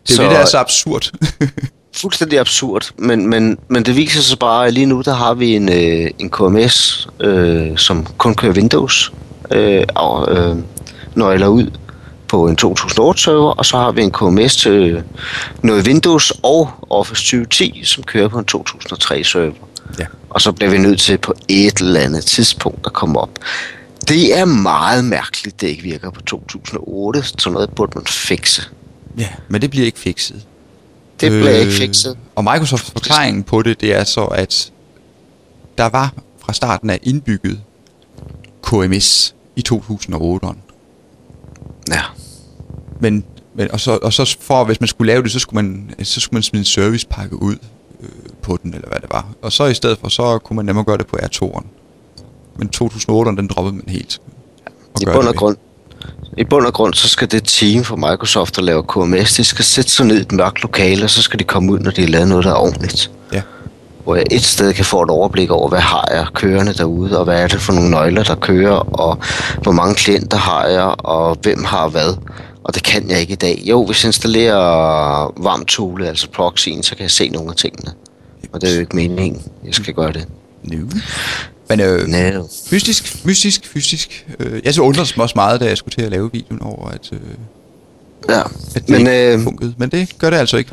[0.08, 1.12] Det er jo det, der er så absurd.
[2.02, 5.56] fuldstændig absurd, men, men, men det viser sig bare, at lige nu der har vi
[5.56, 9.12] en, øh, en KMS, øh, som kun kører Windows,
[9.52, 10.56] øh, og, øh,
[11.16, 11.72] nøgler ud
[12.28, 15.04] på en 2008-server, og så har vi en KMS til
[15.62, 19.54] noget Windows og Office 2010, som kører på en 2003-server.
[20.00, 20.06] ja.
[20.30, 23.30] Og så bliver vi nødt til på et eller andet tidspunkt at komme op.
[24.08, 27.24] Det er meget mærkeligt, det ikke virker på 2008.
[27.24, 28.62] Så noget burde man fikse.
[29.18, 30.42] ja, men det bliver ikke fikset.
[31.22, 32.18] Det bliver ikke fikset.
[32.36, 34.72] Og Microsofts forklaring på det, det er så, at
[35.78, 37.62] der var fra starten af indbygget
[38.64, 40.58] KMS i 2008'eren.
[41.90, 42.02] Ja.
[43.00, 43.24] Men,
[43.56, 46.20] men og, så, og så for, hvis man skulle lave det, så skulle man, så
[46.20, 47.56] skulle man smide en servicepakke ud
[48.04, 48.10] øh,
[48.42, 49.28] på den, eller hvad det var.
[49.42, 51.66] Og så i stedet for, så kunne man nemmere gøre det på R2'eren.
[52.58, 54.22] Men 2008'eren, den droppede man helt.
[55.02, 55.58] I gøre bund, og grund,
[56.38, 59.66] I bund og grund, så skal det team fra Microsoft, der laver KMS, de skal
[59.66, 62.02] sætte sig ned i et mørkt lokale, og så skal de komme ud, når de
[62.02, 63.12] har lavet noget, der er ordentligt.
[63.34, 63.42] Ja.
[64.10, 67.24] Hvor jeg et sted kan få et overblik over, hvad har jeg kørende derude, og
[67.24, 69.18] hvad er det for nogle nøgler, der kører, og
[69.62, 72.18] hvor mange klienter har jeg, og hvem har hvad.
[72.64, 73.62] Og det kan jeg ikke i dag.
[73.66, 77.92] Jo, hvis jeg installerer varmtule, altså proxyen, så kan jeg se nogle af tingene.
[78.52, 80.28] Og det er jo ikke meningen, jeg skal gøre det.
[80.64, 80.78] Nu.
[81.70, 82.44] Men øh, No.
[82.72, 84.28] mystisk, mystisk, mystisk.
[84.40, 86.88] Øh, jeg så undres mig også meget, da jeg skulle til at lave videoen over,
[86.88, 87.20] at, øh,
[88.30, 89.74] Ja, at det men ikke øh, funkede.
[89.78, 90.72] Men det gør det altså ikke.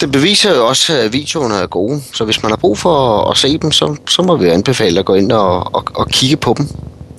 [0.00, 2.02] Det beviser jo også, at videoerne er gode.
[2.12, 5.06] Så hvis man har brug for at se dem, så, så må vi anbefale at
[5.06, 6.68] gå ind og, og, og kigge på dem.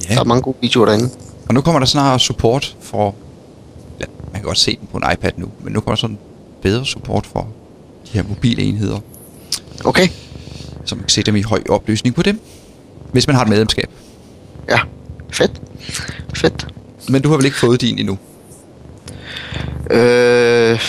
[0.10, 0.13] Ja.
[0.13, 1.10] Der er mange gode videoer derinde.
[1.48, 3.15] Og nu kommer der snart support for...
[4.00, 6.17] Ja, man kan godt se den på en iPad nu, men nu kommer der sådan
[6.62, 7.48] bedre support for
[8.06, 9.00] de her mobile enheder,
[9.86, 10.08] Okay,
[10.86, 12.39] så man kan se dem i høj opløsning på dem,
[13.12, 13.89] hvis man har et medlemskab.
[14.70, 14.80] ja.
[15.32, 15.62] Fedt.
[16.36, 16.67] Fedt.
[17.10, 18.17] Men du har vel ikke fået din endnu?
[19.91, 20.80] Øh,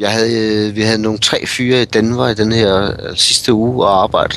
[0.00, 3.52] jeg havde, øh, vi havde nogle tre fyre i Danmark i den her øh, sidste
[3.52, 4.36] uge og arbejde,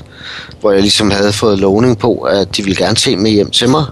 [0.60, 3.70] hvor jeg ligesom havde fået lovning på, at de ville gerne se med hjem til
[3.70, 3.86] mig.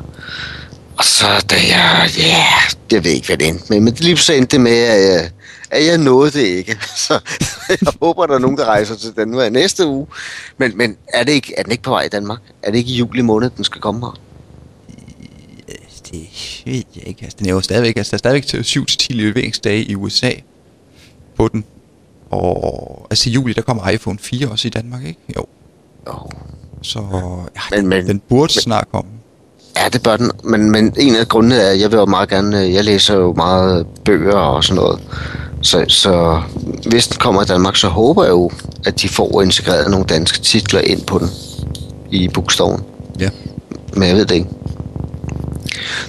[0.97, 4.03] Og så da jeg, ja, yeah, jeg ved ikke, hvad det endte med, men det
[4.03, 5.29] lige så endte det med, at jeg,
[5.71, 6.77] at jeg nåede det ikke.
[7.07, 7.19] Så
[7.69, 10.07] jeg håber, der er nogen, der rejser til Danmark næste uge.
[10.57, 12.39] Men, men er, det ikke, er den ikke på vej i Danmark?
[12.63, 14.19] Er det ikke i juli måned, den skal komme her?
[16.11, 16.29] Det
[16.65, 17.23] ved jeg ikke.
[17.23, 20.31] Altså, den er jo stadigvæk, altså, der er stadigvæk til 7-10 leveringsdage i USA
[21.37, 21.63] på den.
[22.31, 25.19] Og altså i juli, der kommer iPhone 4 også i Danmark, ikke?
[25.37, 25.45] Jo.
[26.07, 26.13] Jo.
[26.81, 26.99] Så
[27.55, 29.09] ja, Men- men- den burde snart komme.
[29.77, 30.31] Ja, det bør den.
[30.43, 32.61] Men, men en af grundene er, at jeg vil jo meget gerne...
[32.63, 34.99] øh, Jeg læser jo meget bøger og sådan noget.
[35.61, 36.41] Så, så
[36.89, 38.51] hvis den kommer i Danmark, så håber jeg jo,
[38.85, 41.27] at de får integreret nogle danske titler ind på den
[42.11, 42.81] i bookstoven.
[43.19, 43.29] Ja.
[43.93, 44.49] Men jeg ved det ikke.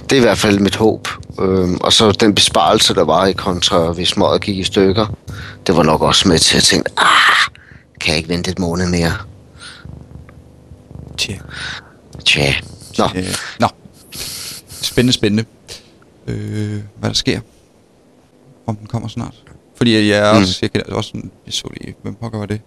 [0.03, 1.07] Det er i hvert fald mit håb.
[1.41, 5.15] Øhm, og så den besparelse, der var i kontra, hvis måret gik i stykker,
[5.67, 7.53] det var nok også med til at tænke, ah,
[8.01, 9.13] kan jeg ikke vente et måned mere?
[11.17, 11.33] Tja.
[12.25, 12.53] Tja.
[12.97, 13.67] Nå, Øh, nå.
[14.81, 15.45] Spændende, spændende.
[16.27, 17.39] Øh, hvad der sker.
[18.67, 19.33] Om den kommer snart.
[19.77, 20.39] Fordi jeg er Mm.
[20.39, 22.61] også, jeg kan også sådan, jeg så lige, hvem pokker var det?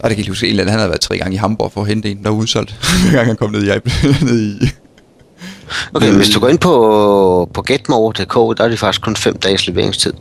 [0.00, 1.72] Og det kan jeg huske, en eller anden, han havde været tre gange i Hamburg
[1.72, 2.70] for at hente en, der var udsolgt.
[3.02, 3.66] Hver gang han kom ned i,
[4.24, 4.66] ned i
[5.94, 9.66] Okay, hvis du går ind på, på getmore.dk, der er det faktisk kun 5 dages
[9.66, 10.12] leveringstid.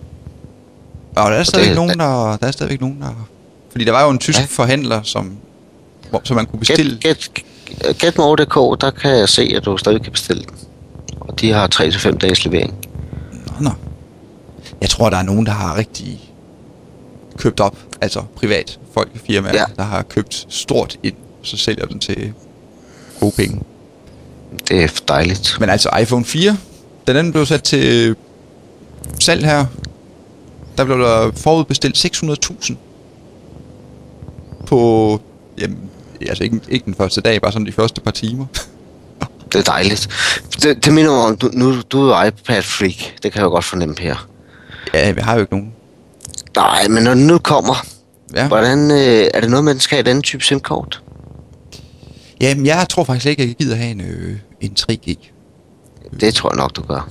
[1.16, 3.28] Og der er stadigvæk det- nogen, der, der er stadigvæk nogen, der...
[3.72, 4.46] Fordi der var jo en tysk Ja.
[4.50, 5.38] forhandler, som,
[6.10, 6.98] hvor, som man kunne bestille.
[7.02, 10.56] Get, get, getmore.dk, der kan jeg se, at du stadig kan bestille den.
[11.20, 12.74] Og de har 3-5 dages levering.
[13.34, 13.70] Nå, nå.
[14.82, 16.32] Jeg tror, der er nogen, der har rigtig
[17.38, 19.64] købt op, altså privat folk, firmaer, Ja.
[19.76, 22.34] der har købt stort ind, så sælger den til
[23.20, 23.62] gode penge.
[24.70, 25.58] Det er dejligt.
[25.60, 26.58] Men altså iPhone 4,
[27.08, 28.16] da den blev sat til
[29.20, 29.66] salg her,
[30.78, 32.74] der blev der forudbestilt 600.000
[34.68, 35.22] på,
[35.58, 35.78] jamen,
[36.22, 38.46] altså ikke, ikke den første dag, bare sådan de første par timer.
[39.54, 40.08] Det er dejligt.
[40.64, 42.96] Det, det minder mig om, du, nu, du er iPad-freak.
[43.24, 44.28] Det kan jeg jo godt fornemme her.
[44.94, 45.74] ja, vi har jo ikke nogen.
[46.56, 47.86] Nej, men når den nu kommer,
[48.36, 48.48] Ja.
[48.48, 51.02] hvordan, øh, er det noget, man skal have den type SIM-kort?
[52.42, 55.16] Jamen, jeg tror faktisk ikke, at jeg gider have en, øh, en 3G.
[56.20, 57.10] Det tror jeg nok, du gør.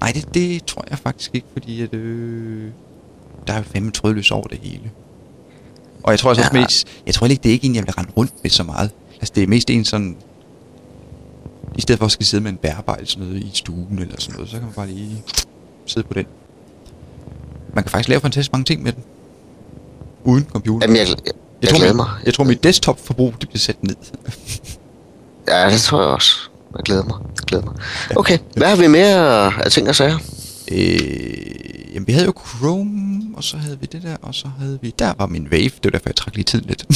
[0.00, 2.70] Nej, det, det tror jeg faktisk ikke, fordi at, øh,
[3.46, 4.90] der er jo fandme trådløs over det hele.
[6.02, 6.60] Og jeg tror også Ja.
[6.60, 8.90] mest, jeg tror ikke, det er ikke en, jeg vil rende rundt med så meget.
[9.14, 10.16] Altså, det er mest en sådan,
[11.76, 14.14] i stedet for at skal sidde med en bærbar eller sådan noget i stuen eller
[14.18, 15.22] sådan noget, så kan man bare lige
[15.86, 16.26] sidde på den.
[17.74, 19.02] Man kan faktisk lave fantastisk mange ting med den.
[20.24, 20.86] Uden computer.
[20.86, 21.32] Jamen, jeg, jeg, jeg,
[21.62, 22.06] jeg tror, mit, mig.
[22.24, 23.96] jeg tror, mit desktop-forbrug, det bliver sat ned.
[25.48, 26.47] Ja, det tror jeg også.
[26.76, 27.16] Jeg glæder mig.
[27.36, 27.74] Jeg glæder mig.
[28.16, 30.18] Okay, hvad har vi mere af ting og sager?
[30.72, 34.78] Øh, jamen, vi havde jo Chrome, og så havde vi det der, og så havde
[34.82, 34.94] vi...
[34.98, 36.84] Der var min wave, det var derfor, jeg trak lige tiden lidt.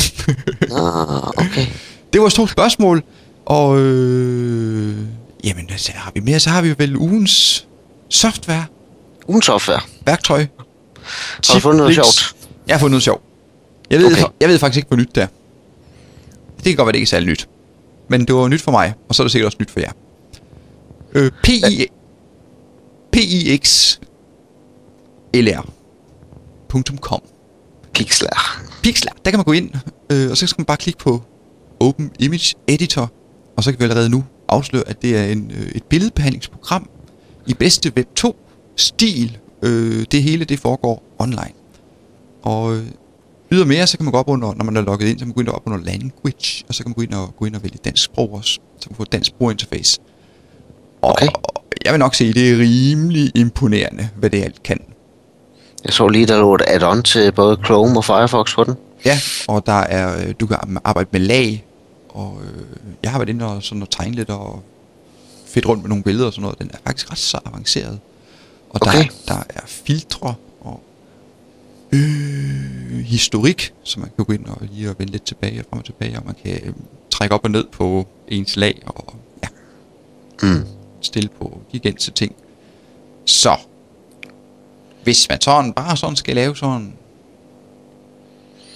[0.73, 1.67] Ah, okay.
[2.13, 3.03] det var to spørgsmål,
[3.47, 3.79] og...
[3.79, 4.97] Øh,
[5.45, 7.67] jamen, så har vi mere, så har vi jo vel ugens
[8.09, 8.65] software,
[9.29, 9.81] Ugen software.
[10.07, 10.47] værktøj.
[11.47, 12.35] Har du fundet noget sjovt?
[12.67, 13.23] Jeg har fundet noget sjovt.
[13.91, 14.23] Jeg ved, Okay.
[14.23, 14.33] okay.
[14.41, 15.27] jeg ved faktisk ikke, hvor nyt det er.
[16.57, 17.49] Det kan godt være, det ikke er særlig nyt.
[18.13, 19.93] Men det var nyt for mig, og så er det sikkert også nyt for jer.
[21.15, 21.87] Øh, PI,
[23.13, 23.99] PIX
[25.35, 27.21] LR.com
[27.95, 28.63] Pixlar.
[28.83, 29.71] Pixlar, der kan man gå ind,
[30.13, 31.23] øh, og så skal man bare klikke på
[31.81, 33.13] Open Image Editor,
[33.57, 36.91] og så kan vi allerede nu afsløre, at det er en, øh, et billedbehandlingsprogram
[37.47, 39.39] i bedste Web 2-stil.
[39.63, 41.53] Øh, det hele det foregår online.
[42.43, 42.87] Og øh,
[43.53, 45.35] ydermere, så kan man gå op under, når man er logget ind, så kan man
[45.35, 47.63] gå ind op under Language, og så kan man gå ind og, gå ind og
[47.63, 50.01] vælge dansk sprog også, så man får dansk brugerinterface.
[51.03, 51.27] Og Okay.
[51.85, 54.81] jeg vil nok sige, det er rimelig imponerende, hvad det alt kan.
[55.85, 58.75] Jeg så lige, der lå et add-on til både Chrome og Firefox på den.
[59.05, 61.65] Ja, og der er, øh, du kan arbejde med lag,
[62.09, 62.63] og øh,
[63.03, 64.63] jeg har været inde og, sådan og tegne lidt og
[65.47, 66.59] fedt rundt med nogle billeder og sådan noget.
[66.59, 67.99] Den er faktisk ret så avanceret.
[68.71, 68.99] Og Okay.
[68.99, 70.35] der, der er filtre og
[71.95, 75.79] øh, historik, så man kan gå ind og lige og vende lidt tilbage og frem
[75.79, 76.73] og tilbage, og man kan øh,
[77.11, 79.49] trække op og ned på ens lag, og ja,
[80.43, 80.67] Mm.
[81.01, 82.35] stille på gigantiske ting.
[83.27, 83.57] Så,
[85.03, 86.93] hvis man sådan bare sådan skal lave sådan,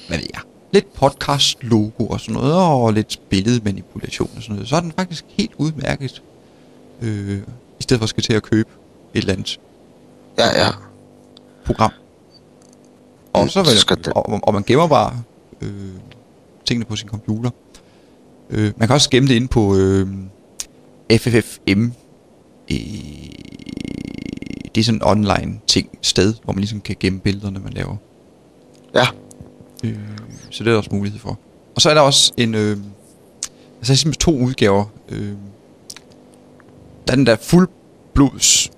[0.09, 0.41] hvad ved jeg,
[0.73, 4.93] lidt podcast logo og sådan noget, og lidt billedmanipulation og sådan noget, så er den
[4.93, 6.23] faktisk helt udmærket,
[7.03, 7.39] øh,
[7.81, 8.69] i stedet for at skal til at købe
[9.15, 9.61] et eller andet
[10.39, 10.71] Ja, ja.
[11.67, 11.91] program.
[13.37, 15.22] Og, Mm, så så skal det- og, og man gemmer bare
[15.61, 15.70] øh,
[16.66, 17.51] tingene på sin computer.
[18.51, 20.09] Øh, man kan også gemme det inde på øh,
[21.12, 21.83] FFFM.
[22.70, 22.77] Øh,
[24.75, 27.96] det er sådan en online ting, sted, hvor man ligesom kan gemme billederne, man laver.
[28.94, 29.07] Ja.
[29.85, 29.99] Øh,
[30.51, 31.38] så det er der også mulighed for.
[31.75, 32.55] Og så er der også en...
[32.55, 32.77] Øh,
[33.79, 34.85] altså simpelthen to udgaver.
[35.09, 35.33] Øh,
[37.07, 38.70] der er den der fuldblods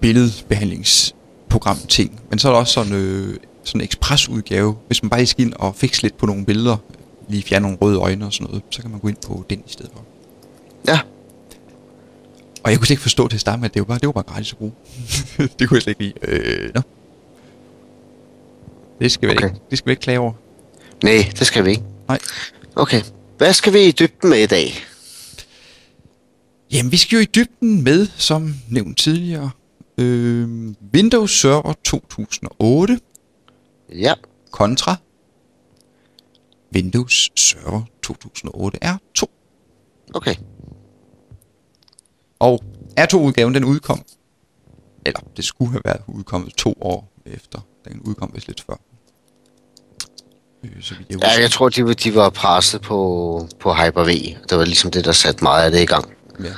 [0.00, 2.20] billedbehandlingsprogram ting.
[2.30, 3.36] Men så er der også sådan, øh,
[3.66, 4.76] sådan en ekspresudgave.
[4.86, 6.76] Hvis man bare skal ind og fikse lidt på nogle billeder,
[7.28, 9.58] lige fjerne nogle røde øjne og sådan noget, så kan man gå ind på den
[9.58, 10.04] i stedet for.
[10.88, 11.00] Ja.
[12.64, 14.06] Og jeg kunne slet ikke forstå til at starte med, at det var bare, det
[14.06, 14.72] var bare gratis at bruge.
[15.58, 16.12] det kunne jeg slet ikke lide.
[16.22, 16.80] Øh, no.
[19.00, 19.46] Det skal vi Okay.
[19.46, 20.32] ikke, det skal vi ikke klage over.
[21.04, 21.82] Nej, det skal vi ikke.
[22.08, 22.18] Nej.
[22.76, 23.02] Okay.
[23.38, 24.72] Hvad skal vi i dybden med i dag?
[26.72, 29.50] Jamen, vi skal jo i dybden med, som nævnt tidligere,
[29.98, 30.48] øh,
[30.94, 33.00] Windows Server 2008
[33.94, 34.14] Ja.
[34.50, 34.96] kontra
[36.74, 39.24] Windows Server 2008 R2.
[40.14, 40.34] Okay.
[42.38, 42.64] Og
[43.00, 44.02] R2-udgaven, den udkom,
[45.06, 47.60] eller det skulle have været udkommet to år efter.
[47.88, 48.74] Den udkom vist lidt før.
[50.62, 54.36] Øh, så vidt jeg Ja, jeg tror, de, var- de var presset på, på Hyper-V.
[54.50, 56.12] Det var ligesom det, der satte meget af det i gang.
[56.44, 56.52] Ja.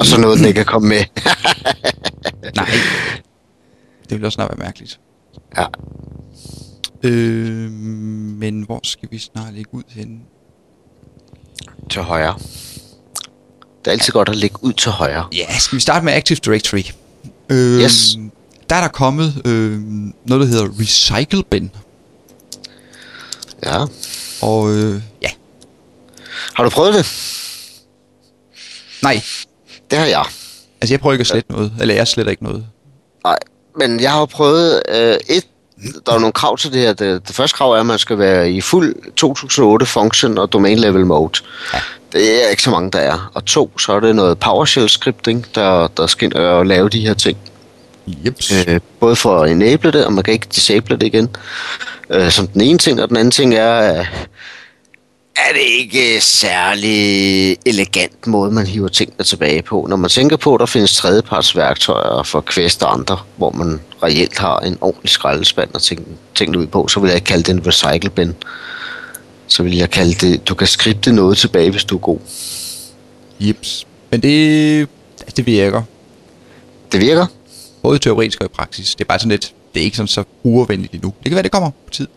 [0.00, 1.04] Og så nåede den ikke at komme med.
[2.56, 2.66] Nej,
[4.02, 5.00] det ville også snart være mærkeligt.
[5.56, 5.66] Ja.
[7.02, 10.18] Øh, men hvor skal vi snart lægge ud henne?
[11.90, 12.38] Til højre.
[13.84, 15.28] Det er altid godt at lægge ud til højre.
[15.32, 16.82] Ja, skal vi starte med Active Directory?
[17.48, 18.16] Øh, Yes.
[18.70, 19.80] Der er der kommet øh,
[20.24, 21.70] noget, der hedder Recycle Bin.
[23.64, 23.84] Ja.
[24.42, 25.30] Og øh, ja,
[26.54, 27.06] Har du prøvet det?
[29.02, 29.22] nej,
[29.90, 30.24] Det har jeg.
[30.80, 32.66] altså jeg prøver ikke at slette noget, eller jeg sletter ikke noget.
[33.24, 33.36] Nej,
[33.76, 35.46] men jeg har jo prøvet øh, et.
[36.06, 36.92] Der er nogle krav til det her.
[36.92, 40.78] Det, det første krav er, at man skal være i fuld 2008 function og domain
[40.78, 41.40] level mode.
[41.74, 41.78] Ja.
[42.12, 43.30] Det er ikke så mange, der er.
[43.34, 47.00] Og to, så er det noget PowerShell scripting, der, der skal ind og lave de
[47.00, 47.38] her ting.
[48.06, 48.52] Jeps.
[48.52, 51.36] Øh, både for at enable det, og man kan ikke disable det igen.
[52.10, 54.04] Øh, som den ene ting, og den anden ting er,
[55.36, 59.86] er det ikke særlig elegant måde, man hiver tingene tilbage på.
[59.88, 64.38] Når man tænker på, at der findes tredjepartsværktøjer for Quest og andre, hvor man reelt
[64.38, 67.52] har en ordentlig skraldespand og ting, tingene ud på, så vil jeg ikke kalde det
[67.52, 68.34] en recycle bin.
[69.46, 72.18] Så vil jeg kalde det, du kan skripte noget tilbage, hvis du er god.
[73.40, 73.86] Jeps.
[74.10, 74.88] Men det,
[75.36, 75.82] det virker.
[76.92, 77.26] Det virker.
[77.82, 78.94] Både teoretisk og i praksis.
[78.94, 81.14] Det er bare sådan lidt, det er ikke sådan så brugervenligt endnu.
[81.22, 82.08] Det kan være, det kommer på tid.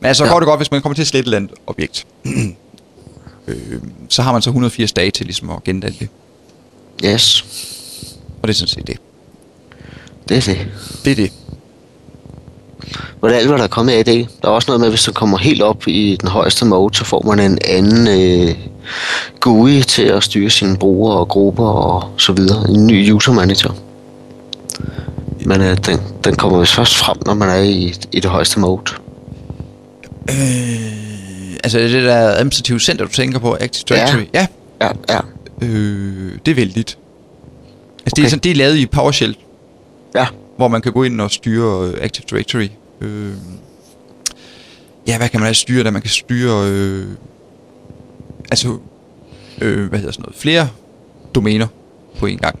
[0.00, 0.28] Men altså, Ja.
[0.28, 0.32] ja.
[0.34, 2.06] går det godt, hvis man kommer til at slette et eller andet objekt.
[3.48, 3.56] øh,
[4.08, 6.08] så har man så 180 dage til ligesom at gendanne det.
[7.04, 7.44] Yes,
[8.42, 8.96] Og det er sådan set det.
[10.28, 10.66] det er det.
[11.04, 11.32] Det er det.
[13.18, 14.28] Hvor det alt, hvad der er kommet af det.
[14.42, 16.94] Der er også noget med, at hvis du kommer helt op i den højeste mode,
[16.94, 18.08] så får man en anden
[18.48, 18.54] øh,
[19.40, 22.70] GUI til at styre sine brugere og grupper og så videre.
[22.70, 23.74] En ny user manager.
[25.46, 28.60] Men øh, den, den kommer vist først frem, når man er i, i det højeste
[28.60, 28.82] mode.
[30.30, 34.24] Øh, altså det der administrative center, du tænker på, Active Directory.
[34.34, 34.46] Ja.
[34.80, 35.20] Ja, ja,
[35.62, 36.98] Øh, det er vældigt.
[37.98, 38.28] Altså det, er Okay.
[38.28, 39.36] sådan, det er lavet i PowerShell,
[40.14, 40.26] ja.
[40.56, 42.68] hvor man kan gå ind og styre Active Directory.
[43.00, 43.32] Øh,
[45.06, 45.90] ja, hvad kan man altså styre der?
[45.90, 47.06] Man kan styre, øh,
[48.50, 48.78] altså,
[49.60, 50.68] øh, hvad hedder sådan noget, flere
[51.34, 51.66] domæner
[52.18, 52.58] på en gang.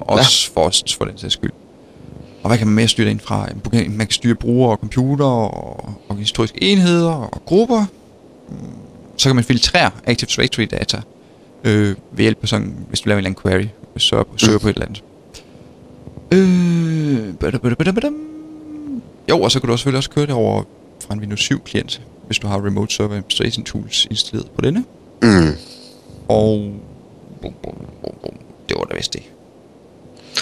[0.00, 0.60] Også ja.
[0.60, 1.50] for os, for den sags skyld.
[2.48, 3.48] Og hvad kan man mere styre ind fra?
[3.72, 7.84] Man kan styre brugere og computer og organisatoriske enheder og grupper.
[8.48, 8.56] Mm,
[9.16, 11.00] Så kan man filtrere Active Directory data
[11.64, 14.58] øh, ved hjælp af sådan, hvis du laver en eller anden query, du søger, søger
[14.58, 15.02] på et eller andet.
[16.32, 17.34] Øh,
[19.30, 20.62] jo, og så kan du også selvfølgelig også køre det over
[21.06, 24.84] fra en Windows 7 klient, hvis du har Remote Server Administration Tools installeret på denne.
[25.22, 25.52] Mm.
[26.28, 26.72] Og
[27.42, 28.32] bum, bum, bum, bum.
[28.68, 29.22] det var da vist det.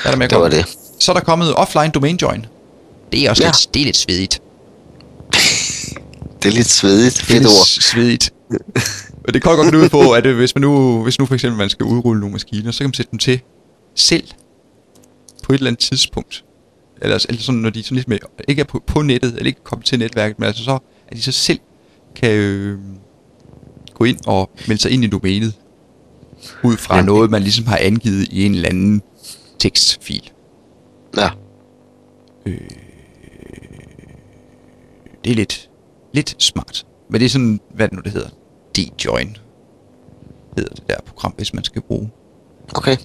[0.03, 0.67] Hvad er der Det var det.
[1.01, 2.47] Så er der kommet offline domain join.
[3.13, 3.47] Det er også Ja.
[3.47, 3.53] ja.
[3.53, 4.41] lidt, det er lidt svedigt.
[6.43, 7.25] Det er lidt svedigt.
[7.29, 7.67] Det er lidt ord.
[7.67, 8.31] svedigt.
[9.29, 11.35] Og det kan godt gå ud på, at øh, hvis man nu, hvis nu for
[11.35, 13.41] eksempel man skal udrulle nogle maskiner, så kan man sætte dem til
[13.95, 14.25] selv
[15.43, 16.45] på et eller andet tidspunkt.
[17.03, 19.87] Eller, eller sådan, når de sådan med, ikke er på, på nettet, eller ikke kommet
[19.87, 20.79] til netværket, men altså så,
[21.09, 21.59] at de så selv
[22.17, 22.79] kan øh,
[23.95, 25.53] gå ind og melde sig ind i domænet,
[26.63, 27.15] ud fra Nemlig.
[27.15, 29.03] noget, man ligesom har angivet i en eller anden
[29.67, 30.31] tekstfil.
[31.17, 31.31] Ja.
[35.25, 35.71] Det er lidt,
[36.13, 36.87] lidt smart.
[37.11, 38.29] Men det er sådan, hvad det nu det hedder,
[38.79, 39.39] D-Join
[40.57, 42.11] hedder det der program, hvis man skal bruge.
[42.75, 42.97] Okay.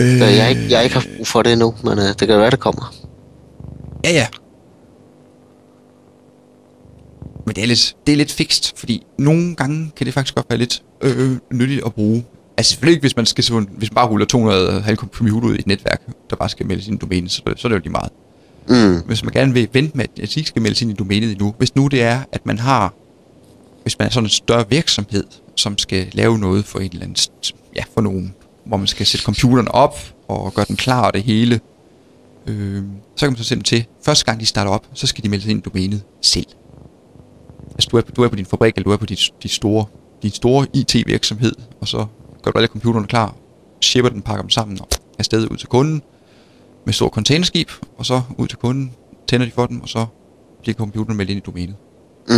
[0.00, 2.28] Øh, jeg, har ikke, jeg har ikke haft brug for det endnu, men øh, det
[2.28, 2.94] kan være, det kommer.
[4.04, 4.26] Ja, ja.
[7.46, 10.46] Men det er lidt, det er lidt fikst, fordi nogle gange kan det faktisk godt
[10.50, 12.24] være lidt øh, nyttigt at bruge.
[12.58, 13.44] Altså selvfølgelig ikke, hvis man, skal,
[13.76, 16.82] hvis man bare ruller 200 halv computer ud i et netværk, der bare skal melde
[16.82, 18.12] sin domæne, så, så er det jo lige meget.
[18.68, 19.02] Mm.
[19.06, 21.54] Hvis man gerne vil vente med, at ikke skal melde i domænet endnu.
[21.58, 22.94] Hvis nu det er, at man har,
[23.82, 25.24] hvis man er sådan en større virksomhed,
[25.56, 27.16] som skal lave noget for en eller anden,
[27.76, 31.22] ja, for nogen, hvor man skal sætte computeren op og gøre den klar og det
[31.22, 31.60] hele,
[32.46, 32.82] øh,
[33.16, 35.42] så kan man så dem til, første gang de starter op, så skal de melde
[35.42, 36.46] sig ind i domænet selv.
[37.70, 39.84] Altså du er, du er på din fabrik, eller du er på dit, dit store,
[40.22, 42.06] din store IT-virksomhed, og så
[42.42, 43.34] gør du alle computerne klar,
[43.82, 46.02] shipper den, pakker dem sammen og afsted ud til kunden,
[46.86, 48.92] med stor containerskib, og så ud til kunden,
[49.28, 50.06] tænder de for den, og så
[50.62, 51.76] bliver computeren meldt ind i domænet.
[52.28, 52.34] Mm.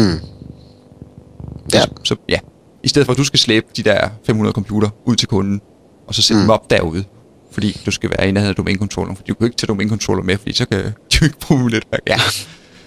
[1.74, 1.80] Ja.
[1.80, 2.38] Så, så ja,
[2.82, 5.60] i stedet for at du skal slæbe de der 500 computer ud til kunden,
[6.06, 6.42] og så sætte Mm.
[6.42, 7.04] dem op derude,
[7.50, 10.38] fordi du skal være i nærheden af domænekontrolleren, for du kan ikke tage domænekontroller med,
[10.38, 10.82] fordi så kan
[11.20, 12.00] du ikke bruge netværk.
[12.06, 12.16] Ja,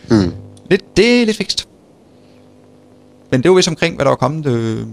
[0.09, 0.33] Mm.
[0.69, 1.67] lidt, det er lidt fikst.
[3.31, 4.45] Men det var vist omkring, hvad der var kommet...
[4.45, 4.87] Øh...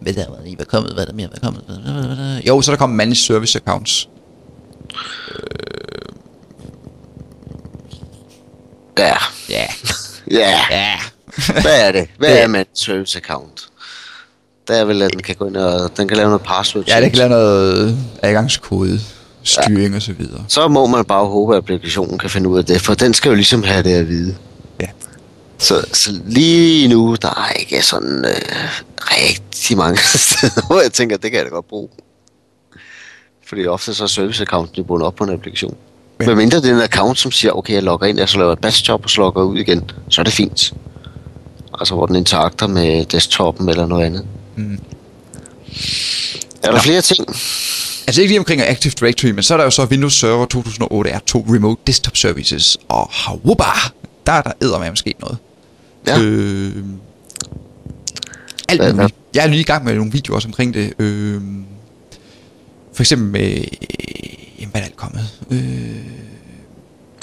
[0.00, 1.62] Hvad der var lige var kommet, hvad der mere var kommet.
[1.66, 4.08] Hvad, hvad, hvad, hvad, jo, så er der kommet managed service accounts.
[8.98, 9.14] Ja.
[9.50, 9.66] Ja,
[10.30, 10.58] Ja.
[10.70, 10.92] ja.
[11.60, 12.08] Hvad er det?
[12.18, 13.60] Hvad Det- er et service account?
[14.68, 16.84] Der er vel, at den kan gå ind og den kan lave noget password.
[16.88, 19.00] Ja, det kan lave noget adgangskode,
[19.42, 20.44] styring og så videre.
[20.48, 23.28] Så må man bare håbe, at applikationen kan finde ud af det, for den skal
[23.28, 24.36] jo ligesom have det at vide.
[25.60, 28.68] Så, så lige nu, der er ikke sådan øh,
[28.98, 31.88] rigtig mange steder, hvor jeg tænker, det kan jeg da godt bruge.
[33.46, 35.76] Fordi ofte så er service accounten jo bundet op på en applikation.
[36.18, 38.52] Men mindre det er en account, som siger, okay, jeg logger ind, jeg så laver
[38.52, 40.72] et batch job, og så logger ud igen, så er det fint.
[41.80, 44.26] Altså hvor den interakter med desktopen eller noget andet.
[44.56, 44.78] Mm.
[46.62, 46.78] Er der Nå.
[46.78, 47.28] flere ting?
[48.06, 51.10] Altså ikke lige omkring Active Directory, men så er der jo så Windows Server 2008
[51.10, 53.64] R2 Remote Desktop Services, og hawuba,
[54.26, 55.38] der er der eddermame sket noget.
[56.06, 56.20] Ja.
[56.20, 56.76] Øh,
[58.68, 59.14] alt muligt.
[59.34, 60.92] Jeg er lige i gang med nogle videoer også omkring det.
[60.98, 61.40] Øh,
[62.92, 63.56] for eksempel med...
[63.56, 63.64] Øh,
[64.58, 65.24] jamen, hvad er alt kommet?
[65.50, 66.20] Øh,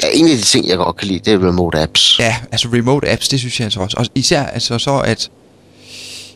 [0.04, 2.20] Ja, en af de ting, jeg godt kan lide, det er remote apps.
[2.20, 3.98] Ja, altså remote apps, det synes jeg altså også.
[3.98, 5.30] Og især altså så, at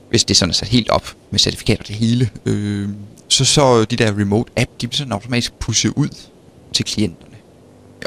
[0.10, 2.90] hvis det er sådan sat helt op med certifikater det hele, øh,
[3.28, 6.08] så så de der remote app, de bliver sådan automatisk pushet ud
[6.74, 7.36] til klienterne.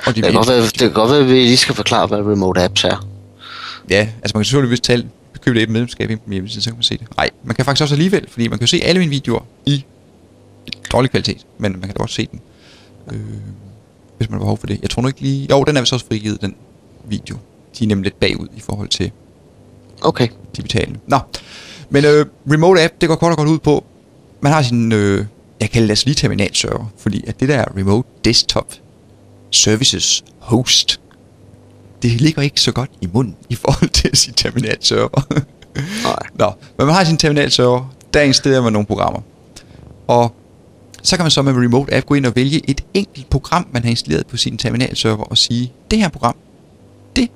[0.07, 2.07] Og de Det kan, godt være, det kan godt være, at vi lige skal forklare,
[2.07, 3.07] hvad remote apps er.
[3.91, 5.09] Ja, altså man kan selvfølgelig tale,
[5.41, 7.17] købe et medlemskab ind på min hjemmeside, så kan man se det.
[7.17, 9.85] Nej, man kan faktisk også alligevel, fordi man kan se alle mine videoer i
[10.93, 12.41] dårlig kvalitet, men man kan da godt se den,
[13.13, 13.21] øh,
[14.17, 14.79] hvis man har behov for det.
[14.83, 15.47] Jeg tror nu ikke lige...
[15.51, 16.55] Jo, den er vist også frigivet, den
[17.09, 17.37] video.
[17.79, 19.11] De er nemlig lidt bagud i forhold til
[20.03, 20.29] Okay.
[20.57, 21.01] de betalende.
[21.07, 21.19] Nå,
[21.91, 23.85] men øh, remote app, det går kort og godt ud på,
[24.41, 25.27] man har sin, øh,
[25.61, 28.75] jeg kalder det altså lige terminalserver, fordi at det der remote desktop
[29.51, 31.01] services host,
[32.05, 35.27] det ligger ikke så godt i munden i forhold til sige terminalserver.
[36.03, 36.17] Nej.
[36.35, 39.21] Nå, men man har sin terminalserver, der installerer man nogle programmer.
[40.07, 40.35] Og
[41.03, 43.83] så kan man så med Remote App gå ind og vælge et enkelt program, man
[43.83, 46.37] har installeret på sin terminalserver, og sige, det her program,
[47.17, 47.29] det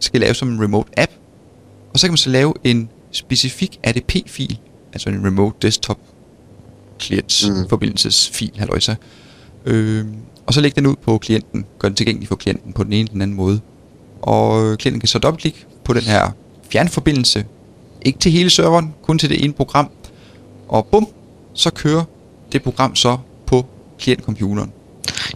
[0.00, 1.12] skal laves som en Remote App.
[1.92, 4.58] Og så kan man så lave en specifik ADP-fil,
[4.92, 5.98] altså en Remote Desktop
[7.00, 7.68] Clients Mm.
[7.68, 8.94] forbindelsesfil, halløjsa.
[9.66, 10.04] Øh,
[10.46, 13.00] og så lægge den ud på klienten, gør den tilgængelig for klienten på den ene
[13.00, 13.60] eller den anden måde.
[14.22, 16.30] Og øh, klienten kan så dobbeltklikke på den her
[16.72, 17.44] fjernforbindelse,
[18.02, 19.90] ikke til hele serveren, kun til det ene program.
[20.68, 21.08] Og bum,
[21.54, 22.04] så kører
[22.52, 23.66] det program så på
[23.98, 24.72] klientcomputeren.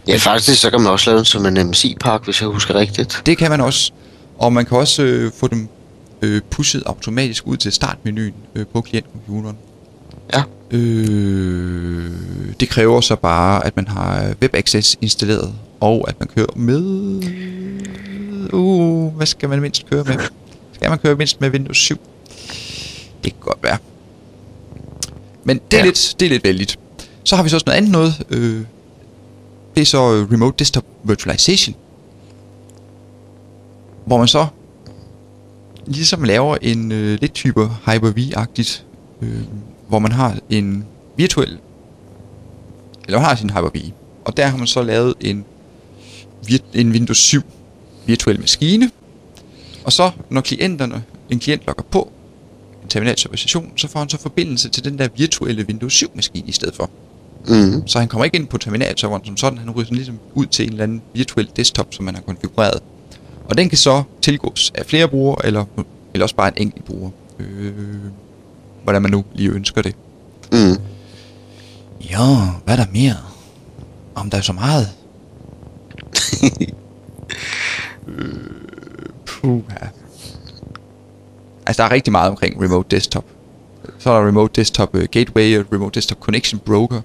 [0.07, 3.21] Ja, faktisk så kan man også lave den som en MSI-pakke, hvis jeg husker rigtigt.
[3.25, 3.91] Det kan man også.
[4.37, 5.69] Og man kan også øh, få dem
[6.21, 9.57] øh, pushet automatisk ud til startmenuen øh, på klientcomputeren.
[10.33, 10.43] Ja.
[10.71, 12.11] Øh,
[12.59, 16.81] det kræver så bare, at man har Web Access installeret, og at man kører med...
[18.53, 20.15] Uh, hvad skal man mindst køre med?
[20.73, 21.97] Skal man køre mindst med Windows 7?
[23.23, 23.77] Det kan godt være.
[25.43, 25.85] Men det er, Ja.
[25.85, 26.79] lidt, det er lidt vældigt.
[27.23, 28.23] Så har vi så også noget andet noget.
[28.29, 28.61] Øh,
[29.75, 31.75] det er så øh, Remote Desktop Virtualization.
[34.05, 34.47] Hvor man så
[35.85, 38.83] ligesom laver en øh, lidt type Hyper-V-agtigt,
[39.21, 39.41] øh,
[39.91, 40.85] hvor man har en
[41.17, 41.57] virtuel,
[43.05, 43.91] eller man har sin Hyper-V,
[44.25, 45.45] og der har man så lavet en,
[46.73, 47.41] en Windows 7
[48.05, 48.91] virtuel maskine,
[49.83, 52.11] og så når klienterne, en klient logger på,
[52.83, 56.51] en stationen, så får han så forbindelse til den der virtuelle Windows 7 maskine i
[56.51, 56.89] stedet for.
[57.47, 57.87] Mm.
[57.87, 60.71] Så han kommer ikke ind på terminalserveren som sådan, han ryger ligesom ud til en
[60.71, 62.83] eller anden virtuel desktop, som man har konfigureret.
[63.45, 65.65] Og den kan så tilgås af flere brugere, eller,
[66.13, 67.09] eller også bare en enkelt bruger.
[67.39, 67.73] Øh,
[68.83, 69.95] hvordan man nu lige ønsker det.
[70.51, 70.77] Mm.
[71.99, 72.25] Jo,
[72.63, 73.15] hvad er der mere?
[74.15, 74.89] Om der er så meget?
[78.07, 78.33] øh,
[79.25, 79.87] puha.
[81.65, 83.25] Altså, der er rigtig meget omkring Remote Desktop.
[83.99, 87.01] Så er der Remote Desktop uh, Gateway og Remote Desktop Connection Broker.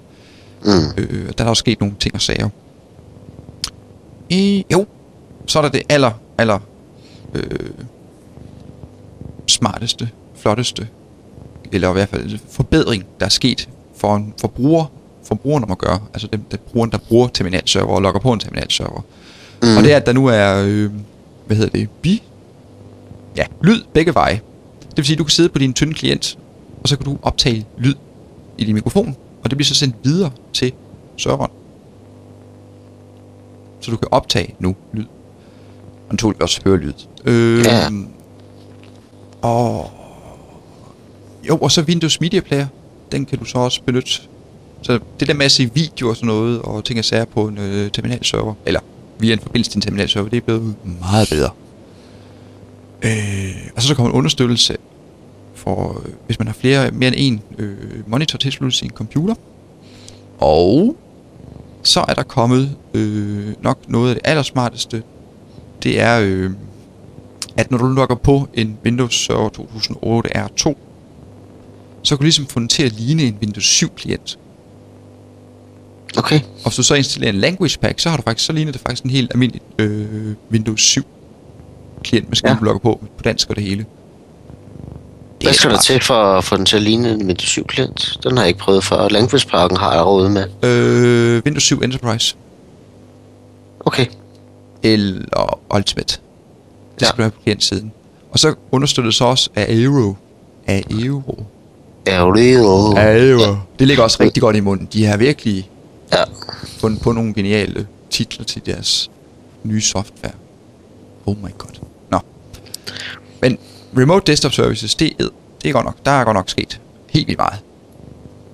[0.65, 0.71] Mm.
[0.97, 2.49] Øh, der er også sket nogle ting og sager.
[4.29, 4.87] I, jo,
[5.47, 6.59] så er der det aller, aller
[7.35, 7.71] øh,
[9.47, 10.89] smarteste, flotteste,
[11.73, 14.85] eller i hvert fald forbedring, der er sket for en forbruger,
[15.25, 18.41] forbrugeren om at gøre, altså dem, der brugeren, der bruger terminalserver og logger på en
[18.41, 19.01] terminalserver.
[19.63, 19.77] Mm.
[19.77, 20.91] Og det er, at der nu er, øh,
[21.47, 22.23] hvad hedder det, bi,
[23.37, 24.41] ja, lyd begge veje.
[24.81, 26.39] Det vil sige, at du kan sidde på din tynde klient,
[26.83, 27.95] og så kan du optage lyd
[28.59, 30.73] i din mikrofon, og det bliver så sendt videre til
[31.17, 31.51] serveren.
[33.81, 35.05] Så du kan optage nu lyd.
[36.09, 36.93] Og naturligvis også høre lyd.
[37.25, 37.89] Øh, Ja.
[39.43, 39.91] Og...
[41.49, 42.67] Jo, og så Windows Media Player.
[43.13, 44.11] Den kan du så også benytte.
[44.83, 47.49] Så det der med at se video og sådan noget, og ting og sager på
[47.49, 48.81] en øh, terminalserver, eller
[49.19, 51.51] via en forbindelse til en terminalserver, det er blevet meget bedre.
[53.03, 54.77] Øh, og så, så kommer en understøttelse
[55.55, 57.77] for, øh, hvis man har flere, mere end en øh,
[58.07, 59.35] monitor tilsluttet sin computer.
[60.39, 60.97] Og
[61.83, 65.03] så er der kommet øh, nok noget af det allersmarteste.
[65.83, 66.51] Det er, øh,
[67.57, 70.75] at når du logger på en Windows Server 2008 R2,
[72.07, 74.39] så kan du ligesom få den til at ligne en Windows 7 klient.
[76.19, 76.41] Okay.
[76.41, 78.81] Og hvis du så installerer en language pack, så har du faktisk, så ligner det
[78.81, 81.03] faktisk en helt almindelig øh, Windows 7
[82.05, 82.73] klient maskine, Ja.
[82.73, 82.79] ja.
[82.79, 83.87] på på dansk og det hele.
[85.43, 88.19] Hvad skal der til for at få den til at ligne en Windows 7 klient?
[88.23, 89.09] Den har jeg ikke prøvet før.
[89.09, 90.45] Language Parken har jeg råd med.
[90.63, 92.37] Øh, Windows 7 Enterprise
[93.81, 94.07] Okay.
[94.83, 96.19] eller Ultimate.
[96.95, 97.07] Det Ja.
[97.07, 97.93] skal have på klientsiden.
[98.31, 100.15] Og så understøttet så også af Aero.
[100.67, 101.45] Af Aero.
[102.07, 103.57] Aero.
[103.79, 104.89] Det ligger også rigtig godt i munden.
[104.93, 105.71] De har virkelig
[106.13, 106.23] Ja.
[106.79, 109.11] fundet på nogle geniale titler til deres
[109.65, 110.33] nye software.
[111.27, 111.71] Oh my god.
[112.11, 112.19] Nå.
[113.43, 113.59] Men
[113.99, 115.25] Remote Desktop Services, det er,
[115.63, 115.97] det er godt nok.
[116.05, 116.81] Der er godt nok sket
[117.11, 117.59] helt vildt meget.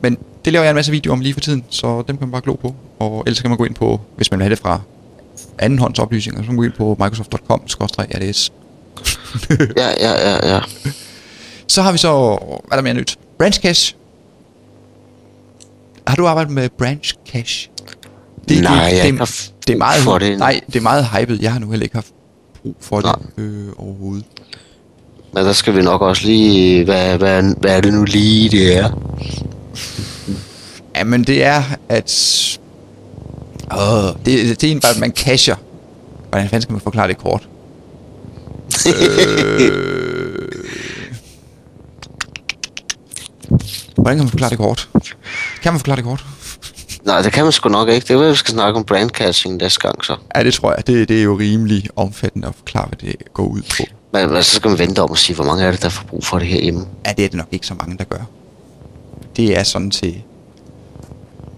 [0.03, 2.31] Men det laver jeg en masse videoer om lige for tiden, så dem kan man
[2.33, 2.75] bare glo på.
[2.99, 4.81] Og ellers kan man gå ind på, hvis man vil have det fra
[5.59, 8.53] andenhånds oplysninger, så kan man gå ind på microsoft.com-rs.
[9.77, 10.61] Ja, ja, ja, ja.
[11.67, 12.39] Så har vi så,
[12.69, 13.19] hvad er der mere nyt?
[13.43, 13.97] Branch Cache.
[16.07, 17.71] Har du arbejdet med Branch Cache?
[18.49, 20.39] Nej, jeg har det, haft det er meget, for det.
[20.39, 21.43] Nej, det er meget hypet.
[21.43, 22.13] Jeg har nu heller ikke haft
[22.63, 23.15] brug for Nej.
[23.37, 24.25] det øh, overhovedet.
[25.35, 26.85] Men der skal vi nok også lige...
[26.85, 28.91] Hvad, hvad, hvad er det nu lige, det er?
[30.97, 32.13] Ja, men det er, at...
[33.73, 35.57] Åh, det, det er egentlig bare, at man cacher.
[36.31, 37.49] Hvordan fanden skal man forklare det kort?
[38.87, 40.12] øh...
[43.97, 44.89] Hvordan kan man forklare det kort?
[45.63, 46.25] Kan man forklare det kort?
[47.05, 48.09] Nej, det kan man sgu nok ikke.
[48.15, 50.17] Det er, vi skal snakke om brandcasting næste gang så.
[50.37, 50.87] Ja, det tror jeg.
[50.87, 53.83] Det, det er jo rimelig omfattende at forklare, hvad det går ud på.
[54.13, 56.05] Men, men så skal man vente om og sige, hvor mange er det, der får
[56.05, 56.87] brug for det herhjemme.
[57.07, 58.19] Ja, det er det nok ikke så mange, der gør.
[59.37, 60.23] Det er sådan til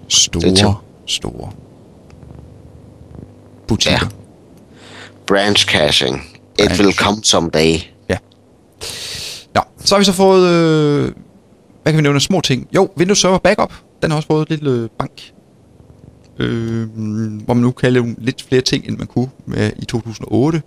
[0.09, 0.69] store, Det til-
[1.07, 1.51] store
[3.69, 3.99] butikker.
[4.03, 4.09] Ja.
[5.27, 6.15] Branch caching.
[6.59, 6.81] It Branch.
[6.81, 7.79] will come someday.
[8.09, 8.17] Ja.
[9.55, 10.49] Nå, så har vi så fået...
[10.51, 11.13] Øh,
[11.85, 12.69] hvad kan vi nævne små ting?
[12.75, 13.73] Jo, Windows Server Backup.
[14.03, 15.33] Den har også fået et lille øh, bank.
[16.39, 16.89] Øh,
[17.45, 20.63] hvor man nu kan lave lidt flere ting, end man kunne med, i 2008.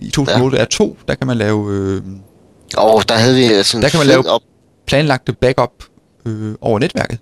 [0.00, 0.62] I 2008 ja.
[0.62, 2.02] er 2, der kan man lave øh,
[2.76, 4.40] Og der havde vi altså en Der kan man lave- op...
[4.86, 5.70] planlagte backup
[6.26, 7.18] øh, over netværket.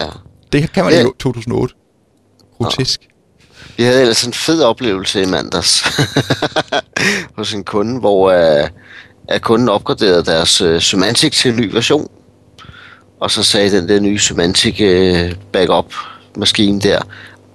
[0.00, 0.06] Ja.
[0.52, 1.00] Det kan man Ja.
[1.00, 1.74] i 2008.
[2.58, 3.08] Grotesk.
[3.76, 5.84] Vi havde ellers en fed oplevelse i mandags
[7.36, 8.28] hos en kunde, hvor
[8.62, 8.68] uh,
[9.28, 12.08] at kunden opgraderede deres uh, Symantec til en ny version.
[13.20, 15.94] Og så sagde den der nye Symantec uh, backup
[16.36, 17.02] maskine der,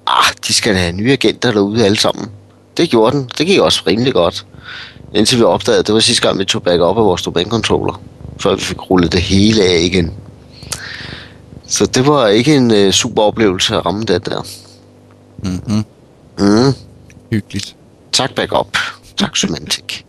[0.08, 2.32] ah, de skal have nye agenter derude alle sammen.
[2.78, 3.30] Det gjorde den.
[3.38, 4.46] Det gik også rimelig godt.
[5.14, 8.02] Indtil vi opdagede, at det var sidste gang, vi tog backup af vores domænecontroller.
[8.40, 10.14] Før vi fik rullet det hele af igen.
[11.68, 14.46] Så det var ikke en uh, super oplevelse at ramme det der.
[15.44, 15.86] Mm-hmm.
[16.40, 16.74] Mm.
[17.32, 17.76] Hyggeligt.
[18.12, 18.78] Tak backup.
[19.18, 20.04] Tak Symantec.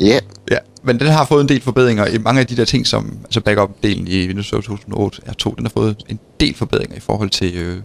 [0.00, 0.18] Ja,
[0.50, 3.18] Ja, men den har fået en del forbedringer i mange af de der ting, som
[3.24, 7.30] altså backup-delen i Windows Server 2008 R2, den har fået en del forbedringer i forhold
[7.30, 7.78] til øh,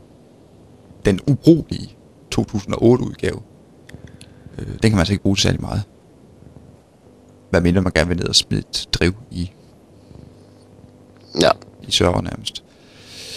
[1.05, 1.95] den ubrugelige
[2.35, 3.41] 2008-udgave.
[4.59, 5.83] Øh, den kan man altså ikke bruge særlig meget.
[7.49, 9.51] Hvad mindre man gerne vil ned og smide et driv i,
[11.41, 11.49] Ja.
[11.87, 12.63] i server nærmest.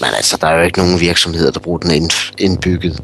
[0.00, 3.02] Men altså, der er jo ikke nogen virksomheder, der bruger den ind, indbygget.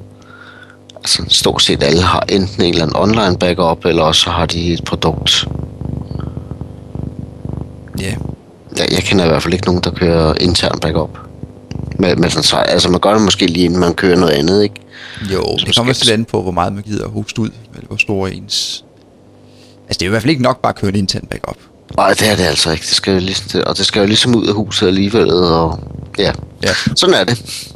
[0.96, 4.72] Altså, stort set alle har enten en eller anden online backup, eller også har de
[4.72, 5.48] et produkt.
[8.00, 8.14] Ja,
[8.78, 11.18] Jeg, kender i hvert fald ikke nogen, der kører intern backup.
[11.98, 14.62] Med, med sådan, så, altså, man gør det måske lige inden man kører noget andet,
[14.62, 14.74] ikke?
[15.32, 17.50] jo, Som det kommer skal- lidt an på, hvor meget man gider at hoste ud,
[17.74, 18.84] eller hvor stor ens...
[19.88, 21.56] Altså, det er jo i hvert fald ikke nok bare at køre en intern backup.
[21.96, 22.82] Nej, det er det altså ikke.
[22.82, 25.80] Det skal jo ligesom, og det skal jo ligesom ud af huset alligevel, og
[26.18, 26.32] ja,
[26.62, 26.68] Ja.
[26.96, 27.66] sådan er det.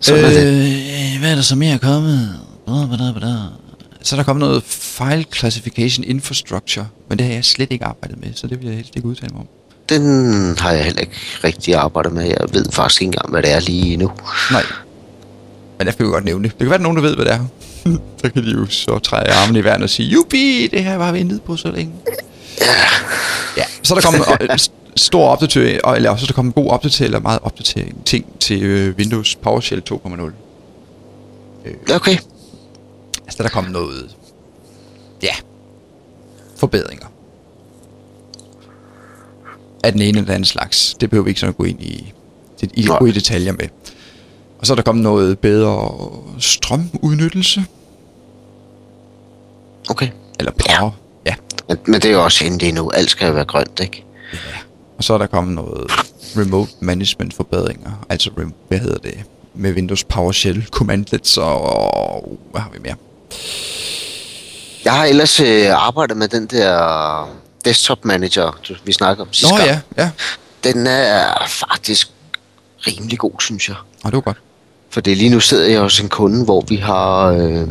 [0.00, 0.46] Sådan øh, er det.
[0.46, 2.30] Øh, hvad er der så mere kommet?
[2.66, 3.34] Bla, bla, bla.
[4.02, 8.20] Så er der kommet noget File Classification Infrastructure, men det har jeg slet ikke arbejdet
[8.20, 9.46] med, så det vil jeg helst ikke udtale mig om.
[9.88, 10.02] Den
[10.58, 12.24] har jeg heller ikke rigtig arbejdet med.
[12.24, 14.10] Jeg ved faktisk ikke engang, hvad det er lige nu.
[14.50, 14.62] Nej.
[15.78, 16.50] Men der kan vi godt nævne det.
[16.52, 17.44] Det kan være, at nogen, der ved, hvad det er.
[18.22, 21.12] så kan de jo så træde armen i vejret og sige, Jubi, det her var
[21.12, 21.92] vi ventet på så længe.
[23.56, 24.58] Ja, så er der kommet øh,
[24.96, 28.24] stor opdatering, og- eller så er der kommet en god opdatering, eller meget opdatering ting
[28.40, 31.94] til øh, Windows PowerShell 2.0.
[31.94, 32.16] Okay.
[33.30, 34.16] Altså, der er kommet noget...
[35.22, 35.34] Ja.
[36.56, 37.06] Forbedringer.
[39.84, 40.96] Af den ene eller den anden slags.
[41.00, 42.12] Det behøver vi ikke sådan at gå ind i,
[42.62, 43.68] i, i, gå i detaljer med.
[44.58, 45.90] Og så er der kommet noget bedre
[46.38, 47.64] strømudnyttelse.
[49.90, 50.08] Okay.
[50.38, 50.90] Eller power.
[51.26, 51.34] Ja.
[51.68, 52.90] Men, men det er jo også endelig nu.
[52.90, 54.04] Alt skal jo være grønt, ikke?
[54.32, 54.38] ja.
[54.98, 55.90] Og så er der kommet noget
[56.36, 58.06] remote management forbedringer.
[58.08, 58.30] Altså,
[58.68, 59.24] hvad hedder det?
[59.54, 62.38] Med Windows PowerShell commandlets og...
[62.50, 62.94] Hvad har vi mere?
[64.84, 69.58] Jeg har ellers øh, arbejdet med den der desktop manager, vi snakkede om sidste Nå
[69.58, 69.68] gang.
[69.96, 70.10] ja, ja.
[70.64, 72.10] Den er faktisk
[72.86, 73.76] rimelig god, synes jeg.
[74.04, 74.38] Og det var godt.
[74.90, 77.66] For det lige nu sidder jeg hos en kunde, hvor vi har, øh,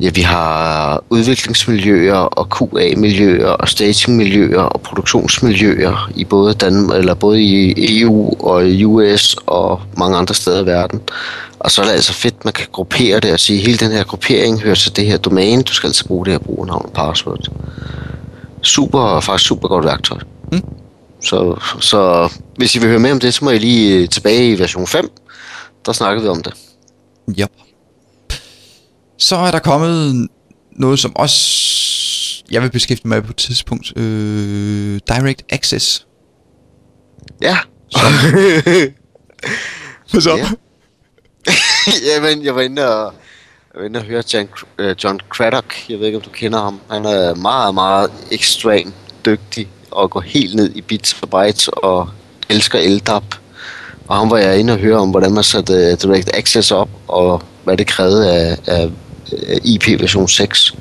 [0.00, 7.42] ja, vi har udviklingsmiljøer og QA-miljøer og staging-miljøer og produktionsmiljøer i både, Danmark, eller både
[7.42, 11.00] i EU og i US og mange andre steder i verden.
[11.58, 13.92] Og så er det altså fedt, man kan gruppere det og sige, at hele den
[13.92, 15.62] her gruppering hører til det her domæne.
[15.62, 17.48] Du skal altså bruge det her brugernavn og password.
[18.62, 20.18] Super, faktisk super godt værktøj.
[20.52, 20.62] Mm.
[21.22, 24.58] Så, så hvis I vil høre mere om det, så må I lige tilbage i
[24.58, 25.10] version 5.
[25.86, 26.54] Der snakkede vi om det.
[27.38, 27.52] Yep.
[29.18, 30.28] Så er der kommet
[30.72, 31.66] noget, som også
[32.50, 33.92] jeg vil beskæftige mig på et tidspunkt.
[33.96, 36.06] Øh, direct Access.
[37.42, 37.56] Ja.
[40.10, 40.36] Hvad så?
[40.36, 40.46] Ja.
[42.14, 43.14] Jamen, jeg var inde og,
[43.74, 45.90] jeg var inde og høre John, uh, John Craddock.
[45.90, 46.80] Jeg ved ikke, om du kender ham.
[46.90, 48.94] Han er meget, meget ekstremt
[49.26, 52.08] dygtig og går helt ned i bits og bytes og
[52.48, 53.34] elsker LDAP.
[54.08, 56.88] Og han var jeg inde og høre om, hvordan man satte uh, Direct Access op,
[57.08, 58.90] og hvad det krævede af, af,
[59.64, 60.74] IP version 6.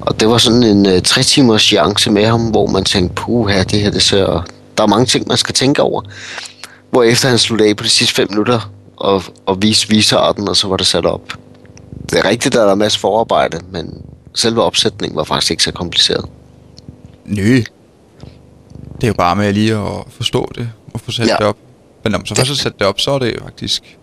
[0.00, 3.62] Og det var sådan en uh, tre timers seance med ham, hvor man tænkte, puha,
[3.62, 4.44] det her, det ser...
[4.76, 6.02] Der er mange ting, man skal tænke over.
[6.90, 10.56] Hvor efter han sluttede af på de sidste 5 minutter og, og viste visearten, og
[10.56, 11.32] så var det sat op.
[12.10, 14.02] Det er rigtigt, at der er en masse forarbejde, men
[14.34, 16.24] selve opsætningen var faktisk ikke så kompliceret.
[17.24, 17.56] Nø.
[18.96, 21.36] Det er jo bare med lige at forstå det og få sat Ja.
[21.38, 21.56] det op.
[22.04, 23.98] Men når man så først har sat det op, så er det faktisk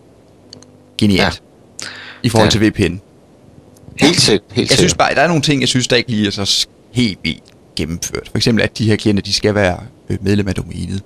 [0.98, 1.42] genialt.
[1.82, 1.86] Ja.
[2.22, 2.96] I forhold til VPN.
[4.00, 4.52] Helt sikkert.
[4.52, 6.66] Helt Jeg synes bare, der er nogle ting, jeg synes, der ikke lige er så
[6.92, 7.42] helt vildt
[7.76, 8.28] gennemført.
[8.30, 11.02] For eksempel, at de her klienter, de skal være øh, medlem af domænet.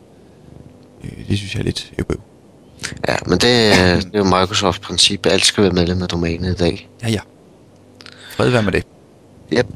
[1.04, 2.20] Øh, det synes jeg er lidt øv.
[3.08, 5.26] Ja, men det, er- det er jo Microsoft princip.
[5.26, 6.88] Alt skal være medlem af domænet i dag.
[7.02, 7.20] Ja, ja.
[8.30, 8.84] Fred være med det.
[9.52, 9.66] Yep.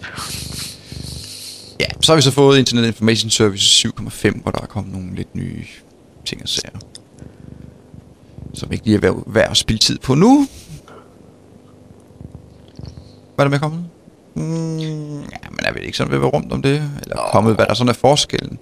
[1.80, 5.14] Ja, så har vi så fået Internet Information Service 7.5, hvor der er kommet nogle
[5.14, 5.64] lidt nye
[6.24, 6.78] ting og sager.
[8.54, 10.46] Som ikke lige er værd, at spille tid på nu.
[13.34, 13.84] Hvad er der med kommet?
[14.34, 16.90] Mm, ja, men er vi ikke sådan ved at være rundt om det?
[17.02, 17.22] Eller Nå.
[17.32, 18.58] kommet, hvad der sådan er forskellen?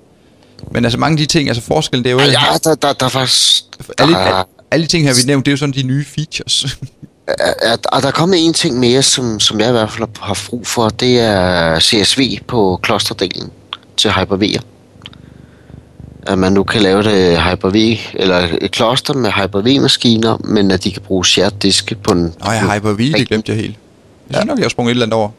[0.70, 2.20] Men altså mange af de ting, altså forskellen, det er jo...
[2.20, 3.64] Ja, der, der, der er faktisk...
[3.98, 6.78] alle, der, alle, de ting her, vi nævnt, det er jo sådan de nye features.
[7.26, 10.08] er, er, er der er kommet en ting mere, som, som jeg i hvert fald
[10.18, 10.88] har haft brug for.
[10.88, 13.50] Det er CSV på klosterdelen
[13.96, 14.60] til Hyper-V.
[16.26, 20.90] At man nu kan lave det Hyper-V, eller et kloster med Hyper-V-maskiner, men at de
[20.92, 22.22] kan bruge shared diske på en...
[22.44, 23.76] Nå ja, Hyper-V, det glemte jeg helt.
[24.30, 25.30] Jeg synes nok, jeg har sprunget et eller andet over.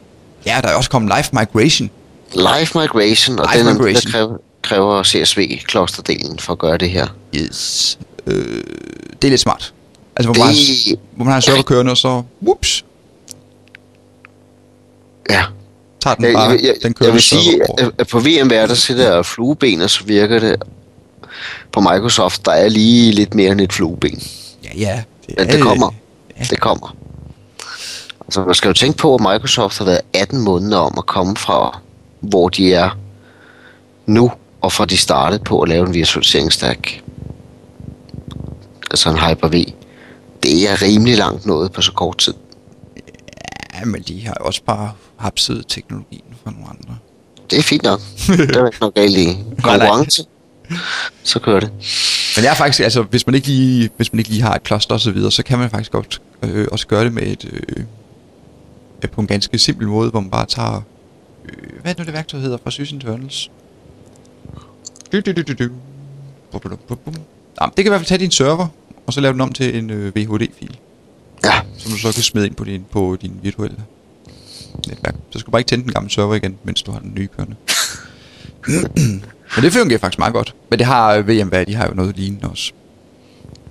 [0.46, 1.90] Ja, der er også kommet Live Migration.
[2.34, 7.06] Live migration, og Live den er, der kræver, kræver CSV-klosterdelen for at gøre det her.
[7.36, 7.98] Yes.
[8.26, 8.34] Øh,
[9.22, 9.72] det er lidt smart.
[10.16, 12.84] Altså, hvor, Det- man, har, hvor man har en server kørende, og så, whoops,
[15.30, 15.42] Ja,
[16.04, 18.66] tager den jeg, bare, jeg, jeg, den kører jeg vil sige, at, at på VMware,
[18.66, 20.62] der jeg flueben, og så virker det
[21.72, 24.22] på Microsoft, der er lige lidt mere end et flueben.
[24.64, 25.02] Ja, ja.
[25.26, 25.90] Det, Men det kommer.
[26.38, 26.44] Ja.
[26.50, 26.96] Det kommer.
[28.26, 31.36] Altså, man skal jo tænke på, at Microsoft har været 18 måneder om at komme
[31.36, 31.80] fra
[32.20, 32.98] hvor de er
[34.06, 37.02] nu, og fra de startede på at lave en virtualiseringsstack,
[38.90, 39.64] altså en Hyper-V,
[40.42, 42.34] det er rimelig langt noget på så kort tid.
[43.74, 46.98] Ja, men de har også bare hapset teknologien fra nogle andre.
[47.50, 48.00] Det er fint nok.
[48.26, 49.26] det er ikke noget galt i.
[49.62, 50.24] Konkurrence,
[51.22, 51.70] så kører det.
[52.36, 54.62] Men det er faktisk, altså hvis man ikke lige, hvis man ikke lige har et
[54.62, 57.44] plaster og så videre, så kan man faktisk godt øh, også gøre det med et,
[57.52, 57.84] øh,
[59.12, 60.82] på en ganske simpel måde, hvor man bare tager,
[61.44, 63.50] øh, hvad er det nu det værktøj hedder fra Sys Internals?
[65.12, 65.70] Du, du, du, du, du.
[66.50, 67.14] Bum, bum, bum, bum.
[67.60, 68.66] Jamen, det kan i hvert fald tage din server,
[69.06, 70.76] og så lave den om til en øh, VHD-fil,
[71.44, 73.76] Ja, som du så kan smide ind på din, på din virtuelle
[74.88, 75.14] netværk.
[75.30, 77.28] Så skal du bare ikke tænde den gamle server igen, mens du har den nye
[77.36, 77.56] kørende.
[79.56, 80.54] Men det fungerer faktisk meget godt.
[80.70, 82.72] Men det har øh, VMware, de har jo noget lignende også.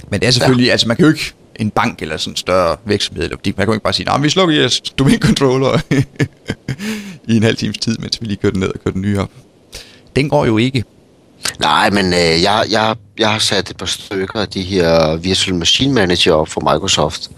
[0.10, 0.72] Men det er selvfølgelig, ja.
[0.72, 3.66] altså man kan jo ikke en bank eller sådan en større virksomhed, eller, man kan
[3.66, 5.80] jo ikke bare sige, nej, vi slukker jeres domain controller
[7.30, 9.20] i en halv times tid, mens vi lige kører den ned og kører den nye
[9.20, 9.30] op.
[10.16, 10.84] Den går jo ikke.
[11.60, 15.56] Nej, men øh, jeg, jeg, jeg har sat et par stykker af de her Virtual
[15.56, 17.30] Machine Manager op for Microsoft.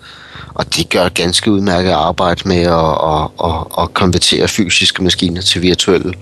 [0.53, 5.61] Og de gør ganske udmærket arbejde med at, at, at, at konvertere fysiske maskiner til
[5.61, 6.13] virtuelle,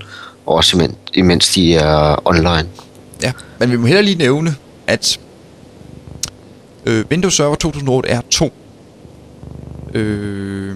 [0.45, 2.69] også imens, imens de er online.
[3.21, 4.55] Ja, men vi må heller lige nævne,
[4.87, 5.19] at
[6.85, 8.49] øh, Windows Server 2008 R2,
[9.93, 10.75] øh,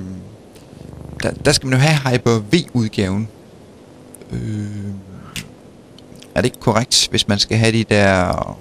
[1.23, 3.27] der, der skal man jo have Hyper-V-udgaven.
[4.31, 4.67] Øh,
[6.37, 8.57] er det ikke korrekt, hvis man skal have de der...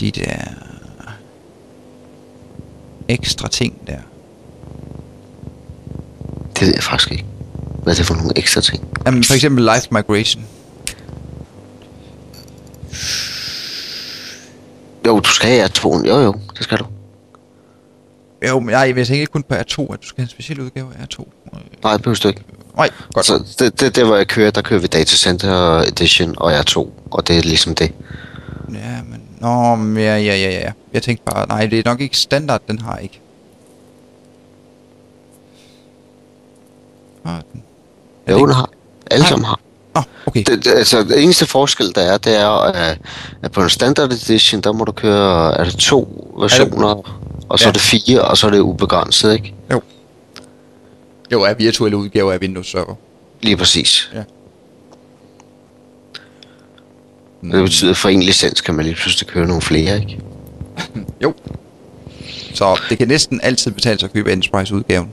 [0.00, 0.38] De der...
[3.08, 3.98] Ekstra ting der.
[6.54, 7.24] Det ved jeg faktisk ikke.
[7.82, 8.88] Hvad er det for nogle ekstra ting?
[9.06, 10.46] Jamen, for eksempel Live Migration.
[15.06, 16.08] Jo, du skal have R2'en.
[16.08, 16.84] Jo, jo, det skal du.
[18.48, 19.60] Jo, men jeg, jeg tænker ikke kun på R2,
[19.92, 21.24] at du skal have en speciel udgave af R2.
[21.82, 22.42] Nej, det behøver du ikke.
[22.76, 23.26] Nej, godt.
[23.26, 26.76] Så det, det, det, hvor jeg kører, der kører vi Data Center Edition og R2,
[27.10, 27.92] og det er ligesom det.
[28.74, 29.22] Ja, men...
[29.40, 30.72] Nå, men ja, ja, ja, ja.
[30.92, 33.20] Jeg tænkte bare, nej, det er nok ikke standard, den har ikke.
[37.24, 37.62] Har den?
[38.26, 38.70] Er Jo, den har.
[39.10, 39.60] Alle Har- sammen har.
[39.94, 40.42] Nå, okay.
[40.46, 42.98] Det, det, altså, det eneste forskel, der er, det er, at,
[43.42, 47.18] at på en standard edition, der må du køre, er det to versioner,
[47.48, 47.68] og så Ja.
[47.68, 49.54] er det fire, og så er det ubegrænset, ikke?
[49.72, 49.80] Jo.
[51.32, 52.94] Jo, er virtuelle udgaver af Windows Server.
[53.42, 54.10] Lige præcis.
[54.14, 54.22] Ja.
[57.42, 60.18] Det betyder, at for en licens kan man lige pludselig køre nogle flere, ikke?
[61.22, 61.34] Jo.
[62.54, 65.08] Så det kan næsten altid betale sig at købe Enterprise-udgaven.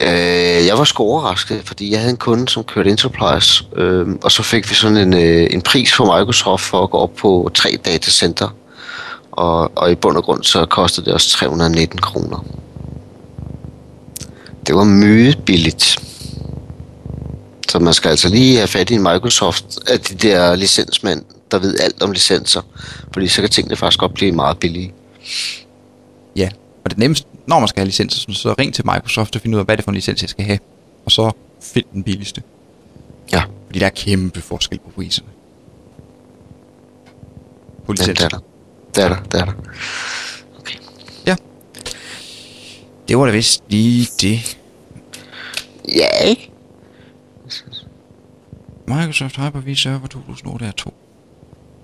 [0.00, 4.32] Øh, jeg var sgu overrasket, fordi jeg havde en kunde, som kørte Enterprise, øh, og
[4.32, 7.50] så fik vi sådan en, øh, en pris fra Microsoft for at gå op på
[7.54, 8.54] tre datacenter.
[9.42, 12.44] Og, og i bund og grund så kostede det os 319 kroner.
[14.66, 15.96] Det var meget billigt.
[17.68, 21.78] Så man skal altså lige have fat i Microsoft af de der licensmænd, der ved
[21.80, 22.62] alt om licenser.
[23.12, 24.92] Fordi så kan tingene faktisk godt blive meget billige.
[26.36, 26.48] Ja,
[26.84, 29.58] og det nemmeste, når man skal have licenser, så- ring til Microsoft og finde ud
[29.60, 30.58] af, hvad det er for en licens, jeg skal have.
[31.04, 31.30] Og så
[31.62, 32.42] find den billigste.
[33.32, 35.28] Ja, Fordi der er kæmpe forskel på priserne.
[37.86, 38.24] På licenser.
[38.24, 38.38] er der.
[38.94, 39.52] Det er der, det er der.
[40.58, 40.74] Okay.
[41.26, 41.36] Ja.
[43.08, 44.58] Det var da vist lige det.
[45.96, 46.52] Ja, ikke?
[48.86, 50.90] Microsoft Hyper-V Server 2008 R2.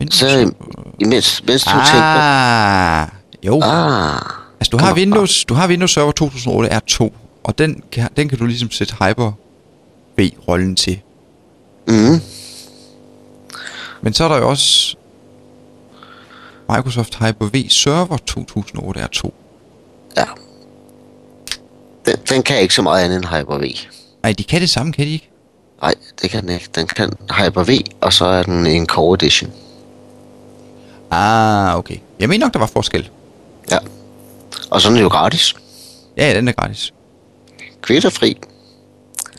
[0.00, 0.52] Windows Så
[0.98, 2.02] imens, mens du tænker...
[2.02, 3.08] Ah,
[3.46, 3.60] jo.
[3.62, 4.20] Ah,
[4.60, 4.94] Altså, du har.
[4.94, 7.10] Windows, du har Windows Server 2008 R2,
[7.44, 11.00] og den kan, den kan du ligesom sætte Hyper-V-rollen til.
[11.88, 12.20] mm,
[14.02, 14.96] Men så er der jo også
[16.68, 19.30] Microsoft Hyper-V Server 2008 R2.
[20.16, 20.24] ja.
[22.06, 23.74] Den, den kan ikke så meget andet end Hyper-V.
[24.22, 25.30] Nej, de kan det samme, kan de ikke?
[25.82, 26.68] Nej, det kan den ikke.
[26.74, 29.52] Den kan Hyper-V, og så er den en Core Edition.
[31.10, 31.96] Ah, okay.
[32.18, 33.10] Jeg mener nok, der var forskel.
[33.70, 33.78] Ja.
[34.70, 35.54] Og så er den jo gratis.
[36.16, 36.92] Ja, den er gratis.
[37.80, 38.38] Kvitterfri.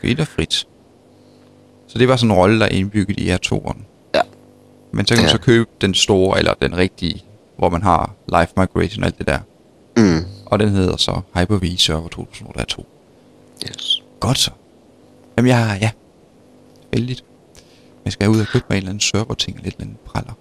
[0.02, 0.68] Frit og frit.
[1.88, 3.78] Så det var sådan en rolle, der er indbygget i R2'eren.
[4.92, 5.32] Men så kan man Ja.
[5.32, 7.24] så købe den store, eller den rigtige,
[7.58, 9.40] hvor man har Live Migration og alt det der.
[9.98, 10.26] Mm.
[10.46, 12.84] Og den hedder så Hyper-V Server 2008 R2.
[13.70, 14.04] Yes.
[14.20, 14.52] Godt så.
[15.38, 15.92] Jamen, jeg ja.
[16.94, 17.24] Vældigt.
[18.06, 20.34] Jeg skal ud og købe mig en eller anden server-ting, eller et eller andet praller.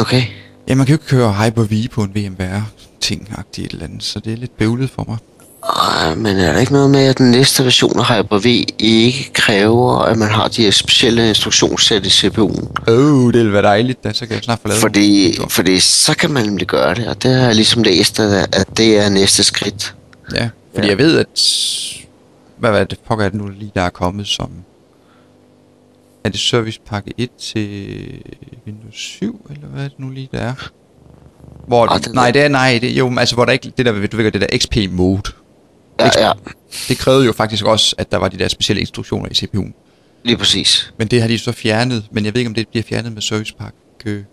[0.00, 0.22] Okay.
[0.68, 4.32] Ja, man kan jo ikke køre Hyper-V på en VMware-ting-agtigt et eller andet, så det
[4.32, 5.18] er lidt bøvlet for mig.
[5.68, 8.46] Ej, men er der ikke noget med, at den næste version af Hyper-V
[8.78, 12.66] ikke kræver, at man har de her specielle instruktionssæt i CPU'en?
[12.88, 14.12] Åh, oh, det ville være dejligt, da.
[14.12, 17.08] så kan jeg snart få lavet Fordi, nogle- fordi så kan man nemlig gøre det,
[17.08, 19.94] og det har jeg ligesom læst, at, at det er næste skridt.
[20.34, 20.90] Ja, fordi Ja.
[20.90, 21.26] jeg ved, at...
[22.58, 24.50] Hvad var det pokker er det nu lige, der er kommet, som
[26.24, 27.68] Er det Service Pakke 1 til
[28.66, 30.54] Windows 7, eller hvad er det nu lige, der er?
[31.66, 34.16] Hvor, Ah, nej, det er, nej, det, jo, altså, hvor der ikke, det der, du
[34.16, 35.22] ved, det der XP mode,
[36.04, 36.32] Ja, ja,
[36.88, 39.72] det krævede jo faktisk også, at der var de der specielle instruktioner i CPU'en.
[40.24, 40.92] lige præcis.
[40.98, 43.22] Men det har de så fjernet, men jeg ved ikke, om det bliver fjernet med
[43.22, 44.24] Service Pakke...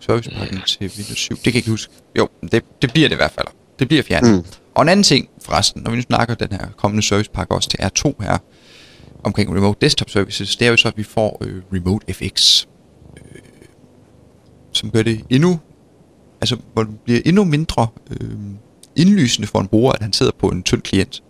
[0.00, 1.92] Service Pakken til Windows 7, det kan jeg ikke huske.
[2.18, 3.46] Jo, det, det bliver det i hvert fald.
[3.78, 4.34] Det bliver fjernet.
[4.34, 4.44] Mm.
[4.74, 7.68] Og en anden ting, forresten, når vi nu snakker den her kommende service pakke også
[7.68, 8.38] til R2 her,
[9.24, 12.66] omkring Remote Desktop Services, det er jo så, at vi får øh, Remote FX,
[13.16, 13.40] øh,
[14.72, 15.60] som gør det endnu,
[16.40, 18.30] altså hvor det bliver endnu mindre øh,
[18.98, 21.22] indlysende for en bruger, at han sidder på en tynd klient.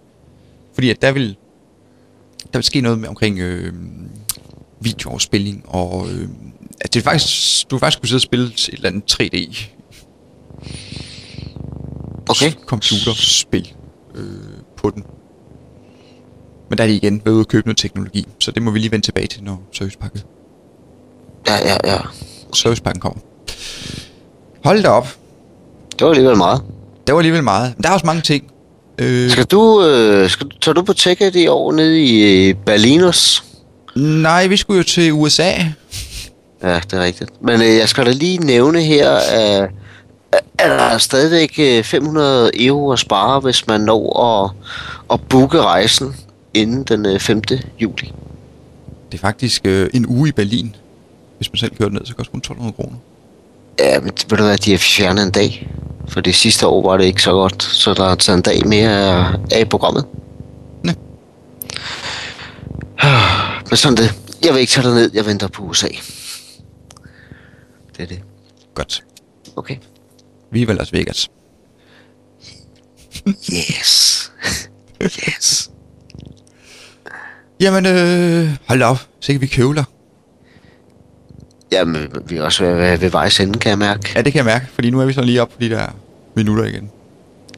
[0.75, 1.37] Fordi at der vil,
[2.53, 3.73] der vil ske noget med omkring øh,
[4.81, 6.29] videoafspilning, og øh,
[6.81, 9.69] at det er faktisk, du vil faktisk kunne sidde og spille et eller andet 3D
[12.31, 12.53] Okay.
[12.67, 13.75] computerspil
[14.15, 14.25] øh,
[14.77, 15.05] på den.
[16.69, 18.91] Men der er de igen ved at købe noget teknologi, så det må vi lige
[18.91, 20.21] vende tilbage til, når servicepakken,
[21.47, 21.99] Ja, ja, ja.
[22.55, 23.21] servicepakken kommer.
[24.65, 25.07] Hold da op.
[25.99, 26.63] Det var alligevel meget.
[27.09, 27.73] Der var alligevel meget.
[27.77, 28.45] Men der er også mange ting.
[28.99, 32.55] Øh, Skal du, øh, skal, du- tager du på TechEd i år nede i øh,
[32.55, 33.45] Berlinus?
[33.97, 35.51] nej, vi skulle jo til USA.
[36.63, 37.31] Ja, det er rigtigt.
[37.43, 39.71] Men øh, jeg skal da lige nævne her, at,
[40.33, 44.51] at der er stadigvæk øh, 500 euro at spare, hvis man når at,
[45.13, 46.17] at booke rejsen
[46.55, 47.43] inden den øh, 5.
[47.81, 48.13] juli.
[49.13, 50.77] Det er faktisk øh, en uge i Berlin.
[51.37, 52.97] Hvis man selv kører ned, så koster det kun 1200 kroner.
[53.79, 55.71] Ja, men ved du hvad, de har fjernet en dag.
[56.09, 58.67] For det sidste år var det ikke så godt, så der er taget en dag
[58.67, 60.05] mere af, programmet.
[60.85, 60.93] Nå.
[63.69, 64.15] Men sådan det.
[64.45, 65.89] Jeg vil ikke tage dig ned, jeg venter på USA.
[67.97, 68.23] Det er det.
[68.75, 69.05] Godt.
[69.57, 69.77] Okay.
[70.51, 71.29] Vi er vel Las Vegas.
[73.29, 74.33] Yes.
[75.29, 75.71] yes.
[77.61, 78.99] Jamen, øh, hold op.
[79.21, 79.85] Så kan vi køvler.
[81.73, 84.13] Jamen, vi er også ved, ved, vejs ende, kan jeg mærke.
[84.15, 85.87] Ja, det kan jeg mærke, fordi nu er vi så lige op på de der
[86.37, 86.91] minutter igen.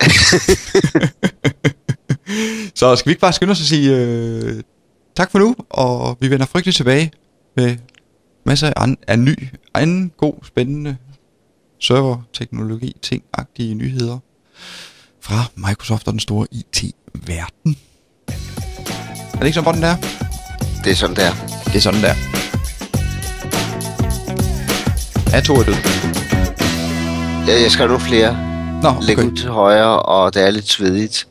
[2.74, 4.62] så skal vi ikke bare skynde os at sige øh,
[5.16, 7.12] tak for nu, og vi vender frygteligt tilbage
[7.56, 7.76] med
[8.44, 10.96] masser af, af ny, anden god, spændende
[11.80, 14.18] server-teknologi, ting-agtige nyheder
[15.20, 17.76] fra Microsoft og den store IT-verden.
[19.34, 19.96] Er det ikke sådan, den der?
[20.84, 21.32] Det er sådan der.
[21.64, 22.49] Det er sådan der.
[25.32, 25.74] Er to er død.
[27.46, 28.36] Jeg, jeg skal have nogle flere.
[28.82, 29.26] Nå, Læg okay.
[29.28, 31.26] ud til højre, og det er lidt svedigt.